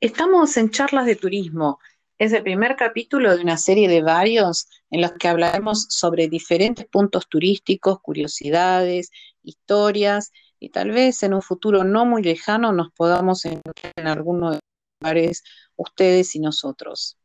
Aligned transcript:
Estamos 0.00 0.56
en 0.56 0.70
charlas 0.70 1.04
de 1.04 1.14
turismo. 1.14 1.78
Es 2.16 2.32
el 2.32 2.42
primer 2.42 2.74
capítulo 2.74 3.36
de 3.36 3.42
una 3.42 3.58
serie 3.58 3.86
de 3.86 4.00
varios 4.00 4.66
en 4.90 5.02
los 5.02 5.12
que 5.12 5.28
hablaremos 5.28 5.88
sobre 5.90 6.26
diferentes 6.26 6.86
puntos 6.86 7.28
turísticos, 7.28 8.00
curiosidades, 8.00 9.10
historias 9.42 10.32
y 10.58 10.70
tal 10.70 10.92
vez 10.92 11.22
en 11.22 11.34
un 11.34 11.42
futuro 11.42 11.84
no 11.84 12.06
muy 12.06 12.22
lejano 12.22 12.72
nos 12.72 12.90
podamos 12.92 13.44
encontrar 13.44 13.92
en 13.94 14.06
alguno 14.06 14.52
de 14.52 14.56
los 14.56 14.62
lugares 15.02 15.44
ustedes 15.76 16.34
y 16.34 16.40
nosotros. 16.40 17.18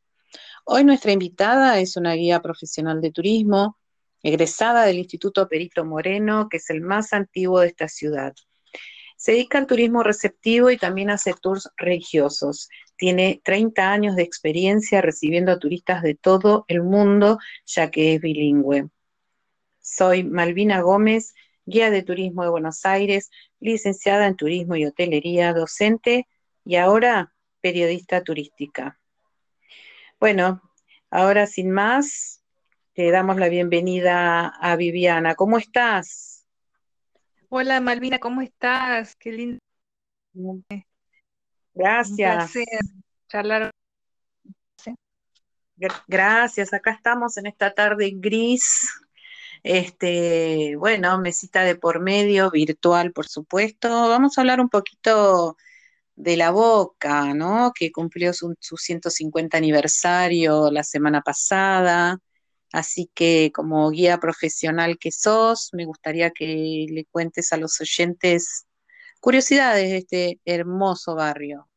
Hoy 0.66 0.84
nuestra 0.84 1.14
invitada 1.14 1.80
es 1.80 1.96
una 1.96 2.14
guía 2.16 2.42
profesional 2.42 3.00
de 3.00 3.12
turismo, 3.12 3.78
egresada 4.22 4.84
del 4.84 4.98
Instituto 4.98 5.48
Perito 5.48 5.86
Moreno, 5.86 6.50
que 6.50 6.58
es 6.58 6.70
el 6.70 6.82
más 6.82 7.14
antiguo 7.14 7.62
de 7.62 7.68
esta 7.68 7.88
ciudad. 7.88 8.34
Se 9.26 9.32
dedica 9.32 9.58
al 9.58 9.66
turismo 9.66 10.04
receptivo 10.04 10.70
y 10.70 10.78
también 10.78 11.10
hace 11.10 11.34
tours 11.34 11.72
religiosos. 11.78 12.70
Tiene 12.96 13.42
30 13.44 13.92
años 13.92 14.16
de 14.16 14.22
experiencia 14.22 15.02
recibiendo 15.02 15.52
a 15.52 15.58
turistas 15.58 16.04
de 16.04 16.14
todo 16.14 16.64
el 16.68 16.84
mundo, 16.84 17.40
ya 17.66 17.90
que 17.90 18.14
es 18.14 18.22
bilingüe. 18.22 18.88
Soy 19.80 20.24
Malvina 20.24 20.82
Gómez, 20.82 21.34
guía 21.66 21.90
de 21.90 22.04
turismo 22.04 22.44
de 22.44 22.52
Buenos 22.52 22.86
Aires, 22.86 23.32
licenciada 23.60 24.28
en 24.28 24.36
turismo 24.36 24.76
y 24.76 24.86
hotelería, 24.86 25.54
docente 25.54 26.28
y 26.64 26.76
ahora 26.76 27.34
periodista 27.62 28.24
turística. 28.24 29.00
Bueno, 30.20 30.62
ahora 31.10 31.48
sin 31.48 31.72
más, 31.72 32.44
te 32.94 33.10
damos 33.10 33.38
la 33.38 33.50
bienvenida 33.50 34.50
a 34.50 34.76
Viviana. 34.76 35.34
¿Cómo 35.34 35.58
estás? 35.58 36.35
Hola 37.50 37.80
Malvina, 37.82 38.20
¿cómo 38.20 38.42
estás? 38.42 39.16
Qué 39.16 39.32
lindo. 39.32 39.60
Gracias. 42.18 42.52
charlar. 43.28 43.72
Gr- 45.78 46.04
Gracias. 46.08 46.74
Acá 46.74 46.92
estamos 46.92 47.38
en 47.38 47.48
esta 47.48 47.74
tarde 47.74 48.12
gris. 48.16 48.90
Este, 49.64 50.76
bueno, 50.78 51.18
mesita 51.20 51.64
de 51.64 51.76
por 51.76 52.00
medio, 52.00 52.52
virtual, 52.52 53.12
por 53.12 53.28
supuesto. 53.28 53.90
Vamos 54.10 54.38
a 54.38 54.42
hablar 54.42 54.60
un 54.62 54.70
poquito 54.70 55.58
de 56.16 56.38
la 56.38 56.52
Boca, 56.52 57.34
¿no? 57.34 57.72
Que 57.74 57.92
cumplió 57.92 58.34
su, 58.34 58.56
su 58.60 58.78
150 58.78 59.58
aniversario 59.58 60.72
la 60.72 60.84
semana 60.84 61.22
pasada. 61.22 62.20
Así 62.76 63.10
que 63.14 63.54
como 63.54 63.90
guía 63.90 64.18
profesional 64.18 64.98
que 65.00 65.10
sos, 65.10 65.70
me 65.72 65.86
gustaría 65.86 66.32
que 66.32 66.86
le 66.90 67.06
cuentes 67.06 67.54
a 67.54 67.58
los 67.58 67.80
oyentes 67.80 68.68
curiosidades 69.22 69.90
de 69.92 69.98
este 69.98 70.42
hermoso 70.44 71.16
barrio. 71.16 71.70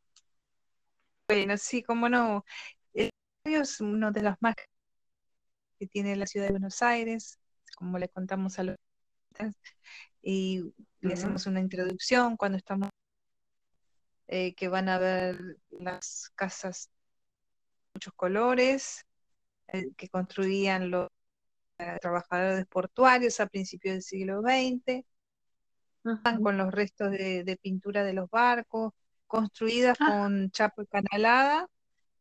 Bueno, 1.29 1.57
sí, 1.57 1.85
cómo 1.85 2.09
no. 2.09 2.45
El 2.95 3.11
barrio 3.45 3.63
es 3.63 3.81
uno 3.81 4.11
de 4.11 4.23
los 4.23 4.35
más 4.41 4.57
que 5.79 5.87
tiene 5.87 6.17
la 6.17 6.27
ciudad 6.27 6.47
de 6.47 6.55
Buenos 6.55 6.83
Aires, 6.83 7.39
como 7.77 7.97
le 7.97 8.09
contamos 8.09 8.59
a 8.59 8.65
los 8.65 8.77
y 10.21 10.65
le 11.01 11.15
hacemos 11.15 11.47
una 11.47 11.61
introducción 11.61 12.37
cuando 12.37 12.59
estamos, 12.59 12.91
eh, 14.27 14.53
que 14.57 14.67
van 14.67 14.89
a 14.89 14.99
ver 14.99 15.59
las 15.71 16.33
casas 16.35 16.91
de 16.91 17.91
muchos 17.95 18.15
colores, 18.15 19.05
que 19.97 20.09
construían 20.09 20.91
los 20.91 21.09
eh, 21.79 21.97
trabajadores 22.01 22.67
portuarios 22.67 23.41
a 23.41 23.47
principios 23.47 23.95
del 23.95 24.03
siglo 24.03 24.43
XX. 24.43 25.05
Con 26.43 26.57
los 26.57 26.73
restos 26.73 27.11
de, 27.11 27.45
de 27.45 27.57
pintura 27.59 28.03
de 28.03 28.15
los 28.15 28.31
barcos, 28.31 28.93
construidas 29.27 29.97
Ah, 30.01 30.07
con 30.09 30.51
chapa 30.51 30.85
canalada 30.87 31.69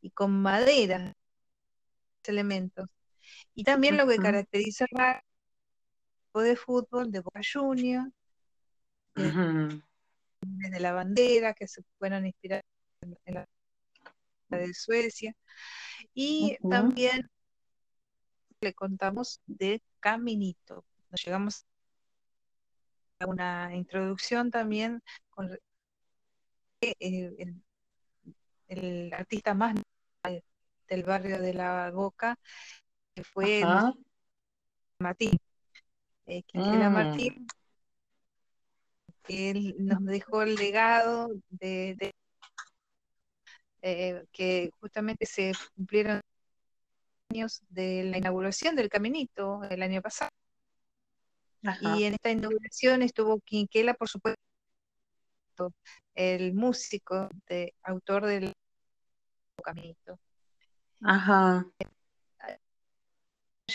y 0.02 0.12
con 0.12 0.42
madera, 0.42 1.14
elementos. 2.26 2.88
Y 3.56 3.64
también 3.64 3.98
lo 3.98 4.08
que 4.08 4.18
caracteriza 4.18 4.86
el 4.90 4.98
barco 4.98 6.42
de 6.42 6.56
fútbol 6.56 7.12
de 7.12 7.22
Boca 7.22 7.42
Juniors, 7.42 8.12
eh, 9.16 9.82
de 10.42 10.80
la 10.80 10.92
bandera, 10.92 11.54
que 11.54 11.68
se 11.68 11.82
fueron 11.98 12.26
inspiradas 12.26 12.66
en 13.02 13.34
la 13.34 13.48
de 14.50 14.74
Suecia. 14.74 15.34
Y 16.14 16.58
también 16.70 17.30
le 18.62 18.74
contamos 18.74 19.42
de 19.46 19.82
Caminito. 20.00 20.86
Nos 21.12 21.24
llegamos 21.24 21.66
a 23.20 23.28
una 23.28 23.76
introducción 23.76 24.52
también 24.52 25.02
con 25.30 25.58
eh, 26.82 26.94
el, 27.00 27.64
el 28.68 29.14
artista 29.14 29.54
más 29.54 29.76
del 30.88 31.04
barrio 31.04 31.40
de 31.42 31.54
La 31.54 31.92
Boca, 31.92 32.38
que 33.14 33.24
fue 33.24 33.64
Ajá. 33.64 33.94
Martín, 35.00 35.32
eh, 36.26 36.44
Mm, 36.54 36.92
Martín, 36.92 37.48
él 39.28 39.76
nos 39.80 40.04
dejó 40.06 40.42
el 40.42 40.56
legado 40.56 41.30
de, 41.50 41.96
de, 41.98 42.16
eh, 43.82 44.26
que 44.32 44.72
justamente 44.80 45.26
se 45.26 45.54
cumplieron 45.76 46.22
años 47.38 47.62
de 47.70 48.04
la 48.04 48.18
inauguración 48.18 48.76
del 48.76 48.90
caminito 48.90 49.62
el 49.70 49.82
año 49.84 50.02
pasado. 50.02 50.32
Ajá. 51.64 51.98
Y 51.98 52.06
en 52.06 52.14
esta 52.14 52.32
inauguración 52.32 53.02
estuvo 53.02 53.40
Quinquela, 53.42 53.94
por 53.94 54.10
supuesto, 54.10 54.42
el 56.16 56.54
músico, 56.54 57.30
de, 57.48 57.74
autor 57.84 58.26
del 58.26 58.54
caminito. 59.64 60.20
Ajá. 61.02 61.66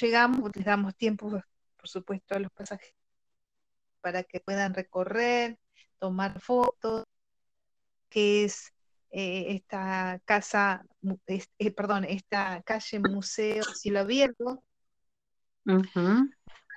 Llegamos, 0.00 0.50
les 0.54 0.64
damos 0.64 0.96
tiempo, 0.96 1.30
por 1.30 1.88
supuesto, 1.88 2.34
a 2.34 2.40
los 2.40 2.50
pasajeros 2.52 2.96
para 4.00 4.24
que 4.24 4.40
puedan 4.40 4.74
recorrer, 4.74 5.58
tomar 5.98 6.40
fotos, 6.40 7.04
que 8.08 8.44
es 8.44 8.71
eh, 9.12 9.46
esta 9.56 10.20
casa, 10.24 10.84
es- 11.26 11.50
eh, 11.58 11.70
perdón, 11.72 12.04
esta 12.04 12.62
calle 12.64 12.98
Museo 13.00 13.64
Cielo 13.64 14.00
Abierto, 14.00 14.62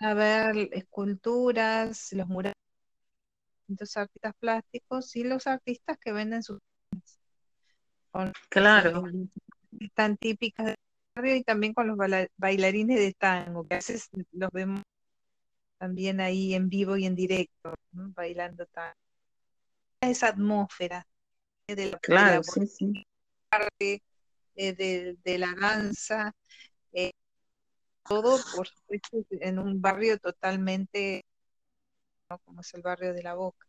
a 0.02 0.14
ver 0.14 0.70
esculturas, 0.74 2.12
los 2.14 2.28
murales, 2.28 2.56
los 3.68 3.98
artistas 3.98 4.34
plásticos 4.40 5.16
y 5.16 5.24
los 5.24 5.48
artistas 5.48 5.98
que 6.00 6.12
venden 6.14 6.44
sus 6.44 6.60
Claro. 8.50 9.04
tan 9.94 10.18
típicas 10.18 10.68
del 10.68 10.76
barrio 11.16 11.36
y 11.36 11.44
también 11.44 11.74
con 11.74 11.88
los 11.88 11.98
baila- 11.98 12.28
bailarines 12.38 13.00
de 13.00 13.14
tango, 13.14 13.68
que 13.68 13.76
a 13.76 13.78
veces 13.78 14.10
los 14.32 14.50
vemos 14.52 14.82
también 15.78 16.22
ahí 16.22 16.54
en 16.54 16.70
vivo 16.70 16.98
y 16.98 17.06
en 17.06 17.16
directo, 17.16 17.74
¿no? 17.94 18.12
bailando 18.16 18.66
tango. 18.68 18.96
Esa 20.02 20.30
atmósfera 20.30 21.06
de 21.68 21.92
la, 21.92 22.00
de 22.08 22.38
la 22.38 22.44
sí, 22.44 22.68
sí. 22.68 22.94
eh, 23.80 24.00
de, 24.74 25.18
de 25.24 25.38
la 25.38 25.54
danza, 25.60 26.34
eh, 26.94 27.12
todo, 28.08 28.40
por 28.56 28.68
supuesto, 28.68 29.18
en 29.32 29.60
un 29.60 29.82
barrio 29.82 30.20
totalmente, 30.20 31.26
¿no? 32.30 32.38
como 32.40 32.62
es 32.62 32.74
el 32.74 32.82
barrio 32.82 33.14
de 33.14 33.24
La 33.24 33.34
Boca. 33.34 33.66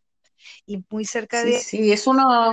Y 0.66 0.84
muy 0.90 1.04
cerca 1.04 1.42
Sí, 1.42 1.52
de, 1.52 1.58
sí, 1.60 1.92
es 1.92 2.06
uno, 2.06 2.52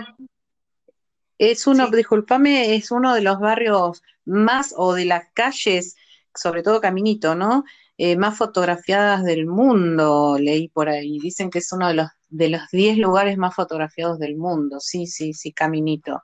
es 1.37 1.67
uno, 1.67 1.87
sí, 1.87 1.95
discúlpame, 1.95 2.75
es 2.75 2.91
uno 2.91 3.13
de 3.13 3.21
los 3.21 3.39
barrios 3.39 4.01
más, 4.25 4.73
o 4.77 4.93
de 4.93 5.05
las 5.05 5.27
calles, 5.33 5.97
sobre 6.33 6.63
todo 6.63 6.79
Caminito, 6.79 7.35
¿no? 7.35 7.65
Eh, 7.97 8.15
más 8.15 8.37
fotografiadas 8.37 9.23
del 9.23 9.45
mundo, 9.45 10.37
leí 10.39 10.67
por 10.69 10.89
ahí. 10.89 11.19
Dicen 11.19 11.49
que 11.49 11.59
es 11.59 11.71
uno 11.71 11.87
de 11.87 11.93
los, 11.93 12.07
de 12.29 12.49
los 12.49 12.61
10 12.71 12.97
lugares 12.97 13.37
más 13.37 13.53
fotografiados 13.55 14.17
del 14.17 14.35
mundo. 14.35 14.79
Sí, 14.79 15.05
sí, 15.05 15.33
sí, 15.33 15.53
Caminito. 15.53 16.23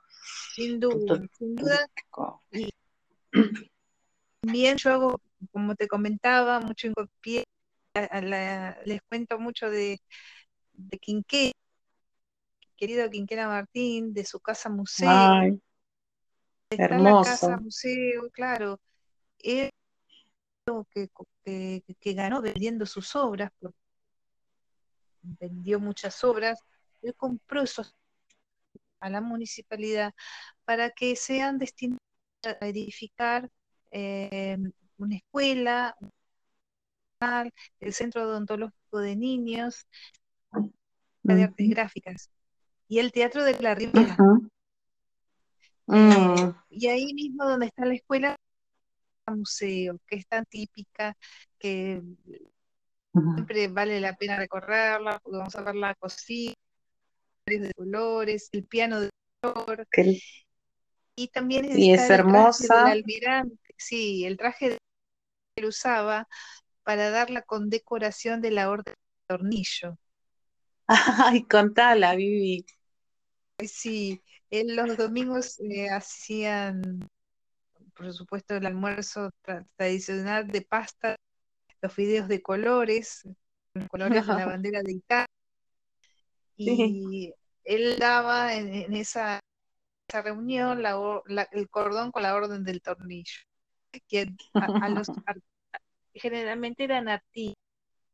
sin 0.54 0.80
duda, 0.80 1.22
sin 1.38 1.54
duda. 1.54 1.86
Y 2.52 2.70
también 4.40 4.76
yo 4.78 4.92
hago, 4.92 5.20
como 5.52 5.74
te 5.76 5.86
comentaba, 5.86 6.60
mucho 6.60 6.88
hincapié, 6.88 7.44
les 8.84 9.00
cuento 9.08 9.38
mucho 9.38 9.70
de, 9.70 10.00
de 10.72 10.98
Quinqué, 10.98 11.52
querido 12.76 13.08
Quinquela 13.10 13.46
Martín, 13.46 14.12
de 14.12 14.24
su 14.24 14.40
casa 14.40 14.70
museo. 14.70 15.08
Ay, 15.08 15.60
Está 16.70 16.98
la 16.98 17.22
casa 17.22 17.56
hermoso. 17.56 17.62
museo, 17.62 18.30
claro. 18.32 18.80
Él 19.38 19.70
que, 20.92 21.08
que, 21.44 21.82
que 21.98 22.12
ganó 22.14 22.40
vendiendo 22.40 22.86
sus 22.86 23.14
obras, 23.16 23.50
porque 23.58 23.76
vendió 25.22 25.80
muchas 25.80 26.22
obras, 26.24 26.60
él 27.02 27.14
compró 27.14 27.62
esos 27.62 27.94
a 29.00 29.08
la 29.08 29.20
municipalidad 29.20 30.14
para 30.64 30.90
que 30.90 31.16
sean 31.16 31.58
destinados 31.58 32.00
a 32.42 32.66
edificar 32.66 33.50
eh, 33.90 34.58
una 34.98 35.16
escuela, 35.16 35.96
el 37.80 37.92
centro 37.92 38.22
odontológico 38.22 38.98
de 38.98 39.16
niños, 39.16 39.86
de 41.22 41.42
artes 41.44 41.68
gráficas 41.68 42.30
y 42.88 42.98
el 42.98 43.12
teatro 43.12 43.44
de 43.44 43.60
la 43.60 43.74
Ribera. 43.74 44.16
Eh, 45.92 46.52
y 46.70 46.86
ahí 46.86 47.12
mismo 47.14 47.44
donde 47.44 47.66
está 47.66 47.84
la 47.84 47.94
escuela, 47.94 48.36
museo, 49.30 49.98
que 50.06 50.16
es 50.16 50.26
tan 50.26 50.44
típica, 50.46 51.16
que 51.58 52.02
siempre 53.34 53.68
vale 53.68 54.00
la 54.00 54.16
pena 54.16 54.36
recorrerla, 54.36 55.18
porque 55.22 55.38
vamos 55.38 55.56
a 55.56 55.62
ver 55.62 55.74
la 55.74 55.94
cocina 55.94 56.54
de 57.46 57.72
colores, 57.74 58.48
el 58.52 58.64
piano 58.64 59.00
de 59.00 59.10
color. 59.40 59.86
Y 61.16 61.28
también 61.28 61.64
es 61.66 62.10
hermosa. 62.10 62.86
almirante, 62.86 63.74
sí, 63.76 64.24
el 64.24 64.36
traje 64.36 64.70
que 64.70 64.78
él 65.56 65.64
usaba 65.66 66.28
para 66.82 67.10
dar 67.10 67.30
la 67.30 67.42
condecoración 67.42 68.40
de 68.40 68.50
la 68.50 68.70
orden 68.70 68.94
de 68.94 69.26
tornillo. 69.26 69.98
Ay, 70.86 71.44
contala, 71.44 72.14
Vivi. 72.14 72.64
Sí, 73.66 74.22
en 74.50 74.74
los 74.74 74.96
domingos 74.96 75.60
eh, 75.60 75.88
hacían, 75.90 77.08
por 77.94 78.12
supuesto, 78.12 78.56
el 78.56 78.66
almuerzo 78.66 79.30
tradicional 79.76 80.48
de 80.48 80.62
pasta, 80.62 81.16
los 81.80 81.92
fideos 81.92 82.28
de 82.28 82.42
colores, 82.42 83.26
los 83.74 83.88
colores 83.88 84.26
de 84.26 84.34
la 84.34 84.46
bandera 84.58 84.82
de 84.82 84.92
Italia. 84.92 85.26
Y 86.56 87.32
él 87.64 87.98
daba 87.98 88.54
en, 88.54 88.92
esa, 88.94 89.40
reunión 90.08 90.82
el 91.52 91.68
cordón 91.70 92.10
con 92.10 92.22
la 92.22 92.34
orden 92.34 92.64
del 92.64 92.82
tornillo. 92.82 93.40
Que 94.08 94.28
a, 94.54 94.88
los, 94.88 95.08
generalmente 96.14 96.84
eran 96.84 97.08
artistas, 97.08 97.56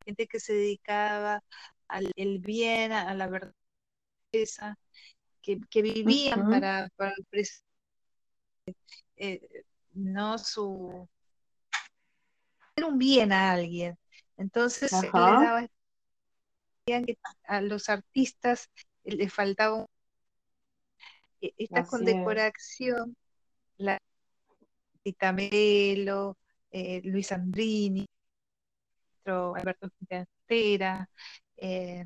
gente 0.04 0.26
que 0.26 0.40
se 0.40 0.54
dedicaba 0.54 1.42
al 1.88 2.10
el 2.16 2.38
bien, 2.38 2.92
a, 2.92 3.12
la 3.14 3.26
verdad, 3.28 3.52
que, 4.30 5.60
que 5.70 5.82
vivían 5.82 6.48
para, 6.48 6.88
para 6.96 7.14
eh, 9.16 9.64
no 9.94 10.38
su 10.38 11.08
un 12.84 12.98
bien 12.98 13.32
a 13.32 13.52
alguien. 13.52 13.98
Entonces 14.36 14.92
le 14.92 15.08
daba 15.10 15.66
que 16.86 17.18
a 17.44 17.60
los 17.60 17.88
artistas 17.88 18.70
les 19.04 19.32
faltaba 19.32 19.86
e, 21.40 21.54
esta 21.56 21.84
condecoración, 21.84 23.16
la 23.78 23.98
Tita 25.02 25.32
Melo, 25.32 26.36
eh, 26.70 27.00
Luis 27.04 27.32
Andrini, 27.32 28.06
Alberto 29.24 29.90
Quintana, 29.98 31.08
eh, 31.56 32.04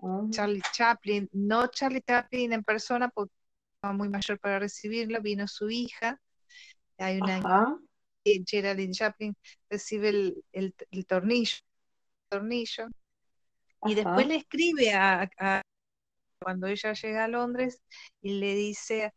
oh. 0.00 0.28
Charlie 0.30 0.62
Chaplin, 0.72 1.28
no 1.32 1.66
Charlie 1.68 2.02
Chaplin 2.02 2.52
en 2.52 2.62
persona 2.62 3.08
porque 3.08 3.37
muy 3.82 4.08
mayor 4.08 4.38
para 4.38 4.58
recibirlo, 4.58 5.20
vino 5.20 5.46
su 5.46 5.70
hija, 5.70 6.20
hay 6.98 7.20
una 7.20 7.78
Geraldine 8.46 8.92
Chaplin 8.92 9.34
recibe 9.70 10.34
el, 10.52 10.74
tornillo, 11.06 11.56
tornillo 12.28 12.88
y 13.86 13.94
después 13.94 14.26
le 14.26 14.36
escribe 14.36 14.92
a, 14.92 15.30
cuando 16.40 16.66
ella 16.66 16.92
llega 16.92 17.24
a 17.24 17.28
Londres 17.28 17.80
y 18.20 18.34
le 18.34 18.54
dice, 18.54 19.14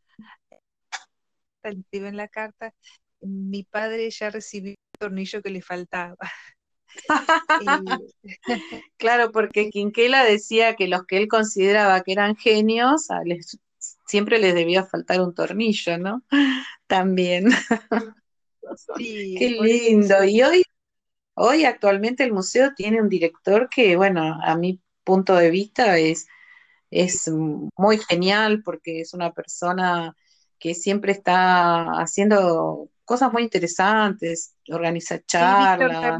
le 1.63 1.71
escribe 1.71 2.07
en 2.07 2.17
la 2.17 2.27
carta, 2.29 2.73
mi 3.21 3.63
padre 3.63 4.09
ya 4.11 4.29
recibió 4.29 4.71
el 4.71 4.99
tornillo 4.99 5.41
que 5.41 5.49
le 5.49 5.61
faltaba. 5.61 6.15
claro, 8.97 9.31
porque 9.31 9.69
Quinquela 9.73 10.23
decía 10.23 10.75
que 10.75 10.87
los 10.87 11.05
que 11.05 11.17
él 11.17 11.27
consideraba 11.27 12.01
que 12.01 12.13
eran 12.13 12.35
genios, 12.35 13.07
siempre 14.11 14.39
les 14.39 14.53
debía 14.53 14.83
faltar 14.83 15.21
un 15.21 15.33
tornillo, 15.33 15.97
¿no? 15.97 16.23
También. 16.87 17.47
Qué 18.97 19.57
lindo. 19.61 20.23
Y 20.25 20.43
hoy, 20.43 20.63
hoy 21.33 21.63
actualmente 21.63 22.23
el 22.25 22.33
museo 22.33 22.73
tiene 22.75 23.01
un 23.01 23.07
director 23.07 23.69
que, 23.69 23.95
bueno, 23.95 24.37
a 24.43 24.57
mi 24.57 24.81
punto 25.05 25.35
de 25.35 25.49
vista 25.49 25.97
es, 25.97 26.27
es 26.89 27.31
muy 27.77 27.99
genial 27.99 28.61
porque 28.63 28.99
es 28.99 29.13
una 29.13 29.31
persona 29.31 30.13
que 30.59 30.75
siempre 30.75 31.13
está 31.13 32.01
haciendo 32.01 32.89
cosas 33.05 33.31
muy 33.31 33.43
interesantes, 33.43 34.55
organiza 34.69 35.21
charlas. 35.25 36.19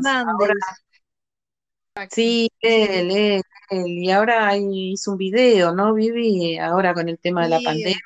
Sí, 2.10 2.50
él, 2.62 3.12
él, 3.12 3.42
y 3.72 4.12
ahora 4.12 4.56
hizo 4.58 5.12
un 5.14 5.18
video, 5.18 5.74
¿no, 5.74 5.94
Vivi? 5.94 6.58
Ahora 6.58 6.94
con 6.94 7.08
el 7.08 7.18
tema 7.18 7.44
de 7.44 7.50
la 7.50 7.62
pandemia. 7.62 8.00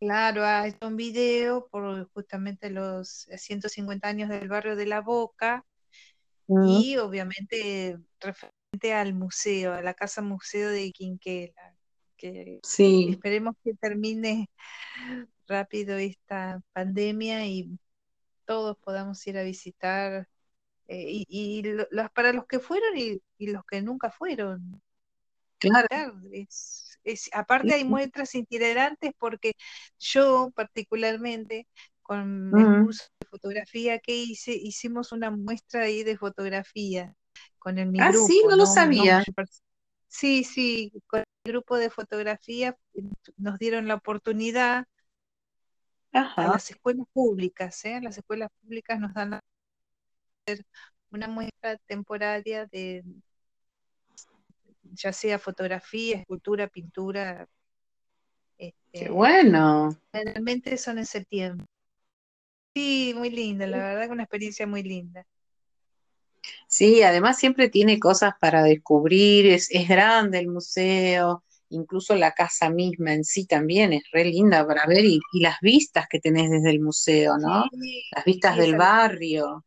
Claro, 0.00 0.44
ha 0.44 0.66
hecho 0.66 0.88
un 0.88 0.96
video 0.96 1.68
por 1.68 2.10
justamente 2.12 2.70
los 2.70 3.28
150 3.36 4.08
años 4.08 4.28
del 4.28 4.48
barrio 4.48 4.74
de 4.74 4.86
La 4.86 5.00
Boca 5.02 5.64
y 6.48 6.96
obviamente 6.96 7.98
referente 8.18 8.92
al 8.92 9.14
museo, 9.14 9.72
a 9.72 9.82
la 9.82 9.94
casa 9.94 10.20
museo 10.20 10.70
de 10.70 10.90
Quinquela, 10.90 11.76
que 12.16 12.60
esperemos 12.62 13.54
que 13.62 13.74
termine 13.74 14.50
rápido 15.46 15.96
esta 15.96 16.60
pandemia 16.72 17.46
y 17.46 17.78
todos 18.46 18.76
podamos 18.78 19.24
ir 19.26 19.38
a 19.38 19.44
visitar 19.44 20.26
eh, 20.92 21.24
y, 21.28 21.62
para 22.12 22.32
los 22.32 22.46
que 22.46 22.58
fueron 22.58 22.98
y, 22.98 23.20
los 23.38 23.64
que 23.64 23.80
nunca 23.80 24.10
fueron. 24.10 24.82
Claro 25.58 25.86
aparte 27.32 27.74
hay 27.74 27.84
muestras 27.84 28.34
itinerantes 28.34 29.12
porque 29.18 29.54
yo 29.98 30.50
particularmente 30.54 31.66
con 32.02 32.50
el 32.58 32.84
curso 32.84 33.04
de 33.20 33.26
fotografía 33.28 33.98
que 34.00 34.16
hice, 34.16 34.52
hicimos 34.52 35.12
una 35.12 35.30
muestra 35.30 35.82
ahí 35.82 36.02
de 36.02 36.18
fotografía 36.18 37.14
con 37.58 37.78
el 37.78 37.88
mi 37.88 38.00
ah, 38.00 38.12
sí, 38.12 38.42
no, 38.48 38.56
lo 38.56 38.66
sabía. 38.66 39.22
sí, 40.08 40.42
sí, 40.42 40.92
con 41.06 41.20
el 41.20 41.52
grupo 41.52 41.76
de 41.76 41.88
fotografía 41.88 42.76
nos 43.36 43.58
dieron 43.58 43.86
la 43.86 43.94
oportunidad 43.94 44.86
a 46.12 46.48
las 46.48 46.68
escuelas 46.70 47.06
públicas, 47.12 47.84
¿eh? 47.84 48.00
las 48.02 48.18
escuelas 48.18 48.50
públicas 48.60 48.98
nos 48.98 49.14
dan 49.14 49.38
una 51.10 51.28
muestra 51.28 51.76
temporaria 51.86 52.66
de, 52.66 53.02
ya 54.92 55.12
sea 55.12 55.38
fotografía, 55.38 56.18
escultura, 56.18 56.68
pintura. 56.68 57.48
Qué 58.58 58.74
este, 58.92 59.10
bueno. 59.10 59.96
Generalmente 60.12 60.76
son 60.76 60.98
en 60.98 61.06
septiembre. 61.06 61.66
Sí, 62.74 63.14
muy 63.16 63.30
linda, 63.30 63.66
la 63.66 63.78
verdad 63.78 64.06
que 64.06 64.12
una 64.12 64.22
experiencia 64.22 64.66
muy 64.66 64.82
linda. 64.82 65.26
Sí, 66.68 67.02
además 67.02 67.38
siempre 67.38 67.68
tiene 67.68 67.98
cosas 67.98 68.34
para 68.40 68.62
descubrir, 68.62 69.46
es, 69.46 69.68
grande 69.88 70.38
el 70.38 70.48
museo, 70.48 71.42
incluso 71.68 72.14
la 72.14 72.32
casa 72.32 72.70
misma 72.70 73.12
en 73.12 73.24
sí 73.24 73.44
también 73.46 73.92
es 73.92 74.04
re 74.12 74.24
linda 74.24 74.66
para 74.66 74.86
ver 74.86 75.04
y, 75.04 75.20
las 75.34 75.58
vistas 75.60 76.06
que 76.08 76.20
tenés 76.20 76.48
desde 76.50 76.70
el 76.70 76.80
museo, 76.80 77.38
¿no? 77.38 77.64
las 78.14 78.24
vistas 78.24 78.56
del 78.56 78.76
barrio. 78.76 79.64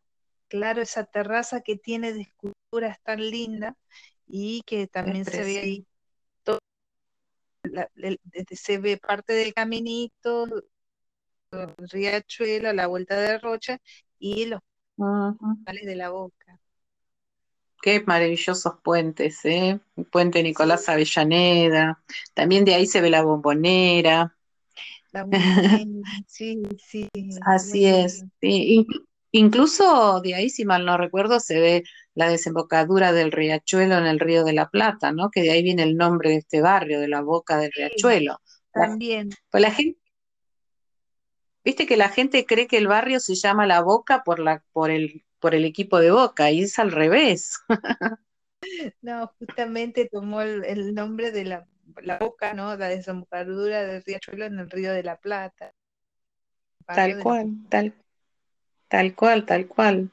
Claro, 0.53 0.83
esa 0.83 1.03
terraza 1.03 1.61
que 1.61 1.77
tiene 1.77 2.13
de 2.13 2.21
esculturas 2.21 3.01
tan 3.01 3.19
linda 3.19 3.75
y 4.27 4.61
que 4.67 4.85
también 4.85 5.25
se 5.25 5.43
ve 5.43 5.57
ahí 5.57 5.87
todo, 6.43 6.59
se 8.51 8.77
ve 8.77 8.97
parte 8.97 9.33
del 9.33 9.55
caminito, 9.55 10.45
el 11.49 11.89
riachuelo, 11.89 12.71
la 12.71 12.85
vuelta 12.85 13.19
de 13.19 13.39
Rocha 13.39 13.79
y 14.19 14.45
los 14.45 14.59
puentes 14.95 15.87
de 15.87 15.95
la 15.95 16.11
boca. 16.11 16.59
Qué 17.81 18.03
maravillosos 18.05 18.75
puentes, 18.83 19.43
¿eh? 19.45 19.79
El 19.95 20.05
puente 20.05 20.43
Nicolás 20.43 20.87
Avellaneda, 20.87 21.99
también 22.35 22.63
de 22.63 22.75
ahí 22.75 22.85
se 22.85 23.01
ve 23.01 23.09
la 23.09 23.23
bombonera. 23.23 24.37
La 25.13 25.23
bombonera, 25.23 26.09
sí, 26.27 26.61
sí. 26.77 27.09
Así 27.41 27.87
es. 27.87 28.23
Sí. 28.39 28.85
Incluso 29.35 30.21
de 30.21 30.35
ahí, 30.35 30.51
si 30.51 30.63
mal 30.63 30.85
no 30.85 30.95
recuerdo, 30.95 31.39
se 31.39 31.59
ve 31.59 31.83
la 32.13 32.29
desembocadura 32.29 33.11
del 33.13 33.31
riachuelo 33.31 33.97
en 33.97 34.05
el 34.05 34.19
río 34.19 34.43
de 34.43 34.53
la 34.53 34.69
Plata, 34.69 35.11
¿no? 35.11 35.31
Que 35.31 35.41
de 35.41 35.49
ahí 35.49 35.63
viene 35.63 35.81
el 35.81 35.97
nombre 35.97 36.29
de 36.29 36.35
este 36.35 36.61
barrio, 36.61 36.99
de 36.99 37.07
la 37.07 37.21
boca 37.21 37.57
del 37.57 37.71
riachuelo. 37.71 38.39
También. 38.71 39.31
Pues 39.49 39.61
la 39.61 39.71
gente, 39.71 39.99
viste 41.65 41.87
que 41.87 41.97
la 41.97 42.09
gente 42.09 42.45
cree 42.45 42.67
que 42.67 42.77
el 42.77 42.85
barrio 42.85 43.19
se 43.19 43.33
llama 43.33 43.65
la 43.65 43.81
boca 43.81 44.23
por 44.23 44.37
la, 44.37 44.63
por 44.71 44.91
el, 44.91 45.25
por 45.39 45.55
el 45.55 45.65
equipo 45.65 45.99
de 45.99 46.11
boca, 46.11 46.51
y 46.51 46.61
es 46.61 46.77
al 46.77 46.91
revés. 46.91 47.57
no, 49.01 49.33
justamente 49.39 50.09
tomó 50.11 50.43
el, 50.43 50.93
nombre 50.93 51.31
de 51.31 51.45
la, 51.45 51.67
la, 52.03 52.19
boca, 52.19 52.53
¿no? 52.53 52.77
La 52.77 52.87
desembocadura 52.87 53.81
del 53.81 54.03
riachuelo 54.03 54.45
en 54.45 54.59
el 54.59 54.69
río 54.69 54.93
de 54.93 55.01
la 55.01 55.17
Plata. 55.17 55.73
Tal 56.85 57.17
cual, 57.23 57.49
tal, 57.69 57.95
tal 58.93 59.15
cual, 59.15 59.43
tal 59.47 59.67
cual. 59.67 60.11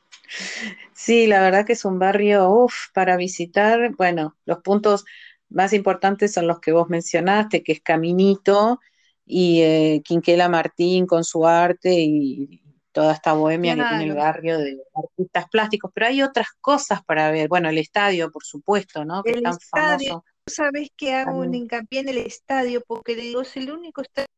Sí, 0.94 1.26
la 1.26 1.42
verdad 1.42 1.66
que 1.66 1.74
es 1.74 1.84
un 1.84 1.98
barrio 1.98 2.48
uf, 2.48 2.88
para 2.94 3.18
visitar. 3.18 3.94
Bueno, 3.94 4.38
los 4.46 4.60
puntos 4.60 5.04
más 5.50 5.74
importantes 5.74 6.32
son 6.32 6.46
los 6.46 6.60
que 6.60 6.72
vos 6.72 6.88
mencionaste, 6.88 7.62
que 7.62 7.72
es 7.72 7.82
Caminito 7.82 8.80
y 9.26 9.60
eh, 9.60 10.00
Quinquela 10.02 10.48
Martín 10.48 11.06
con 11.06 11.24
su 11.24 11.46
arte 11.46 11.92
y 11.92 12.62
toda 12.90 13.12
esta 13.12 13.34
bohemia 13.34 13.76
que 13.76 13.84
tiene 13.84 14.04
el 14.04 14.14
barrio 14.14 14.56
de 14.56 14.78
artistas 14.94 15.44
plásticos, 15.50 15.90
pero 15.94 16.06
hay 16.06 16.22
otras 16.22 16.48
cosas 16.58 17.04
para 17.04 17.30
ver. 17.30 17.48
Bueno, 17.48 17.68
el 17.68 17.76
estadio, 17.76 18.32
por 18.32 18.44
supuesto, 18.44 19.04
¿no? 19.04 19.22
Que 19.22 19.32
el 19.32 19.36
es 19.36 19.42
tan 19.42 19.52
estadio, 19.58 20.24
Sabes 20.46 20.88
que 20.96 21.12
hago 21.12 21.40
un 21.40 21.54
hincapié 21.54 22.00
en 22.00 22.08
el 22.08 22.18
estadio 22.18 22.82
porque 22.86 23.14
digo, 23.14 23.42
es 23.42 23.54
el 23.58 23.70
único 23.72 24.00
estadio 24.00 24.30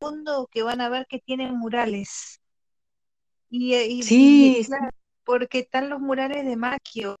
mundo 0.00 0.48
que 0.50 0.62
van 0.62 0.80
a 0.80 0.88
ver 0.88 1.06
que 1.06 1.18
tienen 1.18 1.54
murales. 1.58 2.41
Y, 3.54 3.74
y 3.74 4.02
sí, 4.02 4.66
porque 5.26 5.58
están 5.58 5.90
los 5.90 6.00
murales 6.00 6.46
de 6.46 6.56
Maquio, 6.56 7.16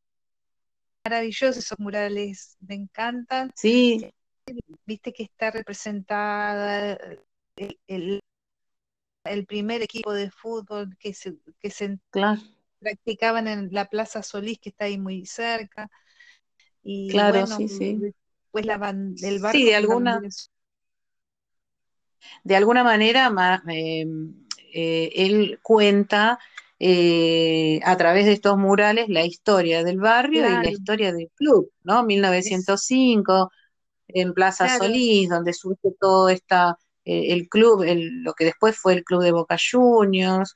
maravillosos 1.04 1.58
esos 1.58 1.78
murales, 1.78 2.56
me 2.60 2.74
encantan. 2.74 3.52
Sí. 3.54 4.10
Viste 4.86 5.12
que 5.12 5.24
está 5.24 5.50
representada 5.50 6.98
el, 7.86 8.22
el, 9.24 9.46
primer 9.46 9.82
equipo 9.82 10.14
de 10.14 10.30
fútbol 10.30 10.96
que 10.98 11.12
se, 11.12 11.36
que 11.60 11.68
se 11.68 11.98
practicaban 12.78 13.46
en 13.46 13.68
la 13.70 13.84
Plaza 13.84 14.22
Solís, 14.22 14.58
que 14.58 14.70
está 14.70 14.86
ahí 14.86 14.96
muy 14.96 15.26
cerca. 15.26 15.90
Y 16.82 17.10
claro, 17.10 17.46
sí, 17.46 17.68
sí. 17.68 18.00
Pues 18.50 18.64
la, 18.64 18.76
el 19.22 19.38
barco 19.38 19.58
sí, 19.58 19.66
de 19.66 19.74
alguna, 19.74 20.18
de 22.42 22.56
alguna 22.56 22.84
manera 22.84 23.30
eh, 23.68 24.06
eh, 24.72 25.10
él 25.14 25.58
cuenta 25.62 26.38
eh, 26.78 27.80
a 27.84 27.96
través 27.96 28.26
de 28.26 28.32
estos 28.32 28.56
murales 28.56 29.08
la 29.08 29.24
historia 29.24 29.84
del 29.84 29.98
barrio 29.98 30.46
y 30.46 30.64
la 30.64 30.70
historia 30.70 31.12
del 31.12 31.30
club, 31.34 31.70
¿no? 31.84 32.04
1905, 32.04 33.50
en 34.08 34.34
Plaza 34.34 34.78
Solís, 34.78 35.28
donde 35.28 35.52
surge 35.52 35.90
todo 36.00 36.28
esta, 36.28 36.76
el 37.04 37.48
club, 37.48 37.84
lo 37.86 38.34
que 38.34 38.46
después 38.46 38.76
fue 38.76 38.94
el 38.94 39.04
club 39.04 39.22
de 39.22 39.32
Boca 39.32 39.56
Juniors, 39.58 40.54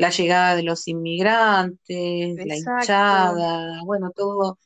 la 0.00 0.08
llegada 0.08 0.56
de 0.56 0.62
los 0.62 0.88
inmigrantes, 0.88 2.36
la 2.46 2.56
hinchada, 2.56 3.82
bueno, 3.84 4.10
todo. 4.16 4.58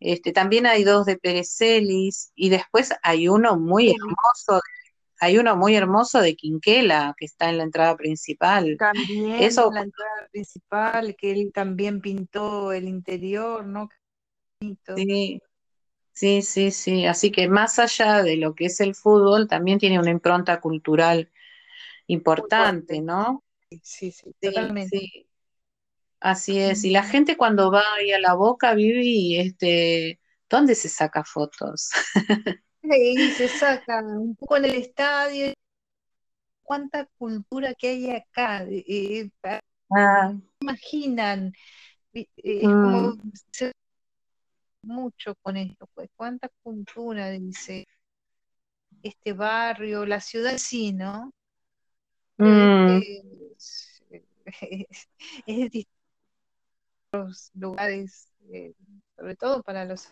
Este, 0.00 0.32
también 0.32 0.66
hay 0.66 0.84
dos 0.84 1.06
de 1.06 1.18
Perecelis 1.18 2.32
y 2.34 2.48
después 2.48 2.90
hay 3.02 3.28
uno 3.28 3.58
muy 3.58 3.90
hermoso 3.90 4.62
hay 5.20 5.38
uno 5.38 5.56
muy 5.56 5.74
hermoso 5.74 6.20
de 6.20 6.36
Quinquela 6.36 7.14
que 7.16 7.24
está 7.24 7.50
en 7.50 7.58
la 7.58 7.64
entrada 7.64 7.96
principal. 7.96 8.76
También 8.78 9.42
Eso... 9.42 9.68
en 9.68 9.74
la 9.74 9.80
entrada 9.82 10.28
principal, 10.30 11.16
que 11.16 11.32
él 11.32 11.50
también 11.52 12.00
pintó 12.00 12.72
el 12.72 12.88
interior, 12.88 13.66
¿no? 13.66 13.88
Sí, 14.96 15.40
sí, 16.12 16.42
sí, 16.42 16.70
sí. 16.70 17.06
Así 17.06 17.30
que 17.30 17.48
más 17.48 17.78
allá 17.78 18.22
de 18.22 18.36
lo 18.36 18.54
que 18.54 18.66
es 18.66 18.80
el 18.80 18.94
fútbol, 18.94 19.48
también 19.48 19.78
tiene 19.78 19.98
una 19.98 20.10
impronta 20.10 20.60
cultural 20.60 21.30
importante, 22.06 23.00
¿no? 23.00 23.44
Sí, 23.82 24.12
sí, 24.12 24.34
totalmente. 24.40 25.26
Así 26.20 26.58
es. 26.58 26.84
Y 26.84 26.90
la 26.90 27.04
gente 27.04 27.36
cuando 27.36 27.70
va 27.70 27.82
ahí 27.96 28.12
a 28.12 28.18
la 28.18 28.34
boca, 28.34 28.74
Vivi, 28.74 29.38
este, 29.38 30.20
¿dónde 30.48 30.74
se 30.74 30.88
saca 30.88 31.24
fotos? 31.24 31.90
Y 32.82 33.30
se 33.32 33.48
sacan 33.48 34.06
un 34.06 34.36
poco 34.36 34.56
en 34.56 34.64
el 34.66 34.74
estadio. 34.76 35.52
Cuánta 36.62 37.06
cultura 37.18 37.74
que 37.74 37.88
hay 37.88 38.10
acá. 38.10 38.64
Eh, 38.68 39.30
ah. 39.90 40.34
Imaginan. 40.60 41.52
Eh, 42.12 42.28
es 42.36 42.62
como 42.62 43.12
mm. 43.12 43.32
mucho 44.82 45.34
con 45.42 45.56
esto, 45.56 45.88
pues 45.94 46.08
cuánta 46.16 46.48
cultura 46.62 47.30
dice 47.30 47.86
este 49.02 49.32
barrio, 49.32 50.06
la 50.06 50.20
ciudad 50.20 50.56
sí, 50.58 50.92
¿no? 50.92 51.32
Mm. 52.38 53.00
Es, 54.60 55.08
es, 55.46 55.86
los 57.12 57.50
lugares, 57.54 58.32
eh, 58.50 58.72
sobre 59.14 59.36
todo 59.36 59.62
para 59.62 59.84
los 59.84 60.08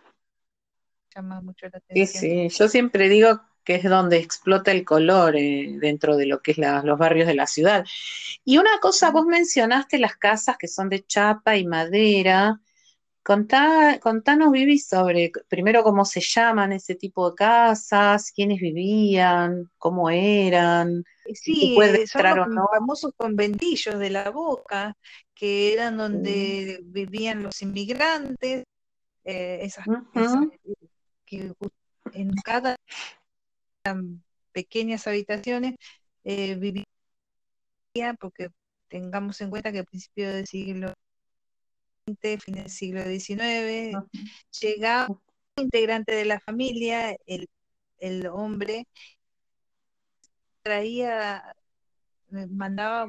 llama 1.17 1.41
mucho 1.41 1.67
la 1.71 1.79
atención. 1.79 2.07
Sí, 2.07 2.49
sí, 2.51 2.59
yo 2.59 2.69
siempre 2.69 3.09
digo 3.09 3.41
que 3.65 3.75
es 3.75 3.83
donde 3.83 4.19
explota 4.19 4.71
el 4.71 4.85
color 4.85 5.37
eh, 5.37 5.77
dentro 5.81 6.17
de 6.17 6.27
lo 6.27 6.41
que 6.41 6.53
es 6.53 6.59
los 6.59 6.99
barrios 6.99 7.27
de 7.27 7.35
la 7.35 7.49
ciudad. 7.49 7.85
Y 8.45 8.59
una 8.59 8.79
cosa, 8.81 9.11
vos 9.11 9.27
mencionaste 9.27 9.99
las 9.99 10.17
casas 10.17 10.57
que 10.57 10.69
son 10.69 10.89
de 10.89 11.05
chapa 11.05 11.57
y 11.57 11.67
madera. 11.67 12.61
Contá, 13.25 13.99
contanos, 14.01 14.53
Vivi, 14.53 14.79
sobre 14.79 15.33
primero 15.49 15.83
cómo 15.83 16.05
se 16.05 16.21
llaman 16.21 16.73
ese 16.73 16.95
tipo 16.95 17.29
de 17.29 17.35
casas, 17.35 18.31
quiénes 18.31 18.61
vivían, 18.61 19.69
cómo 19.79 20.11
eran. 20.11 21.03
Sí, 21.35 21.73
puede 21.75 22.07
son 22.07 22.23
los 22.37 22.55
famosos 22.55 23.11
conventillos 23.17 23.99
de 23.99 24.11
la 24.11 24.31
boca, 24.31 24.97
que 25.35 25.73
eran 25.73 25.97
donde 25.97 26.79
vivían 26.85 27.43
los 27.43 27.61
inmigrantes, 27.63 28.65
eh, 29.25 29.59
esas, 29.63 29.87
que 31.27 31.53
en 32.13 32.31
cada 32.45 32.77
pequeñas 34.53 35.07
habitaciones 35.07 35.77
eh, 36.25 36.55
vivía, 36.57 36.87
porque 38.21 38.49
tengamos 38.89 39.41
en 39.41 39.51
cuenta 39.51 39.73
que 39.73 39.81
a 39.81 39.85
principios 39.85 40.33
del 40.33 40.47
siglo 40.47 40.95
XX, 42.07 42.43
fin 42.43 42.55
del 42.55 42.71
siglo 42.71 43.03
XIX, 43.05 43.99
llegaba 44.61 45.09
un 45.09 45.21
integrante 45.57 46.13
de 46.15 46.25
la 46.25 46.41
familia, 46.41 47.17
el, 47.27 47.49
el 47.99 48.27
hombre, 48.29 48.87
traía, 50.63 51.55
eh, 52.33 52.47
mandaba 52.49 53.09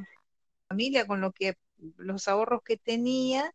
familia 0.67 1.07
con 1.07 1.21
lo 1.21 1.31
que 1.31 1.55
los 1.97 2.27
ahorros 2.27 2.61
que 2.63 2.77
tenía 2.77 3.51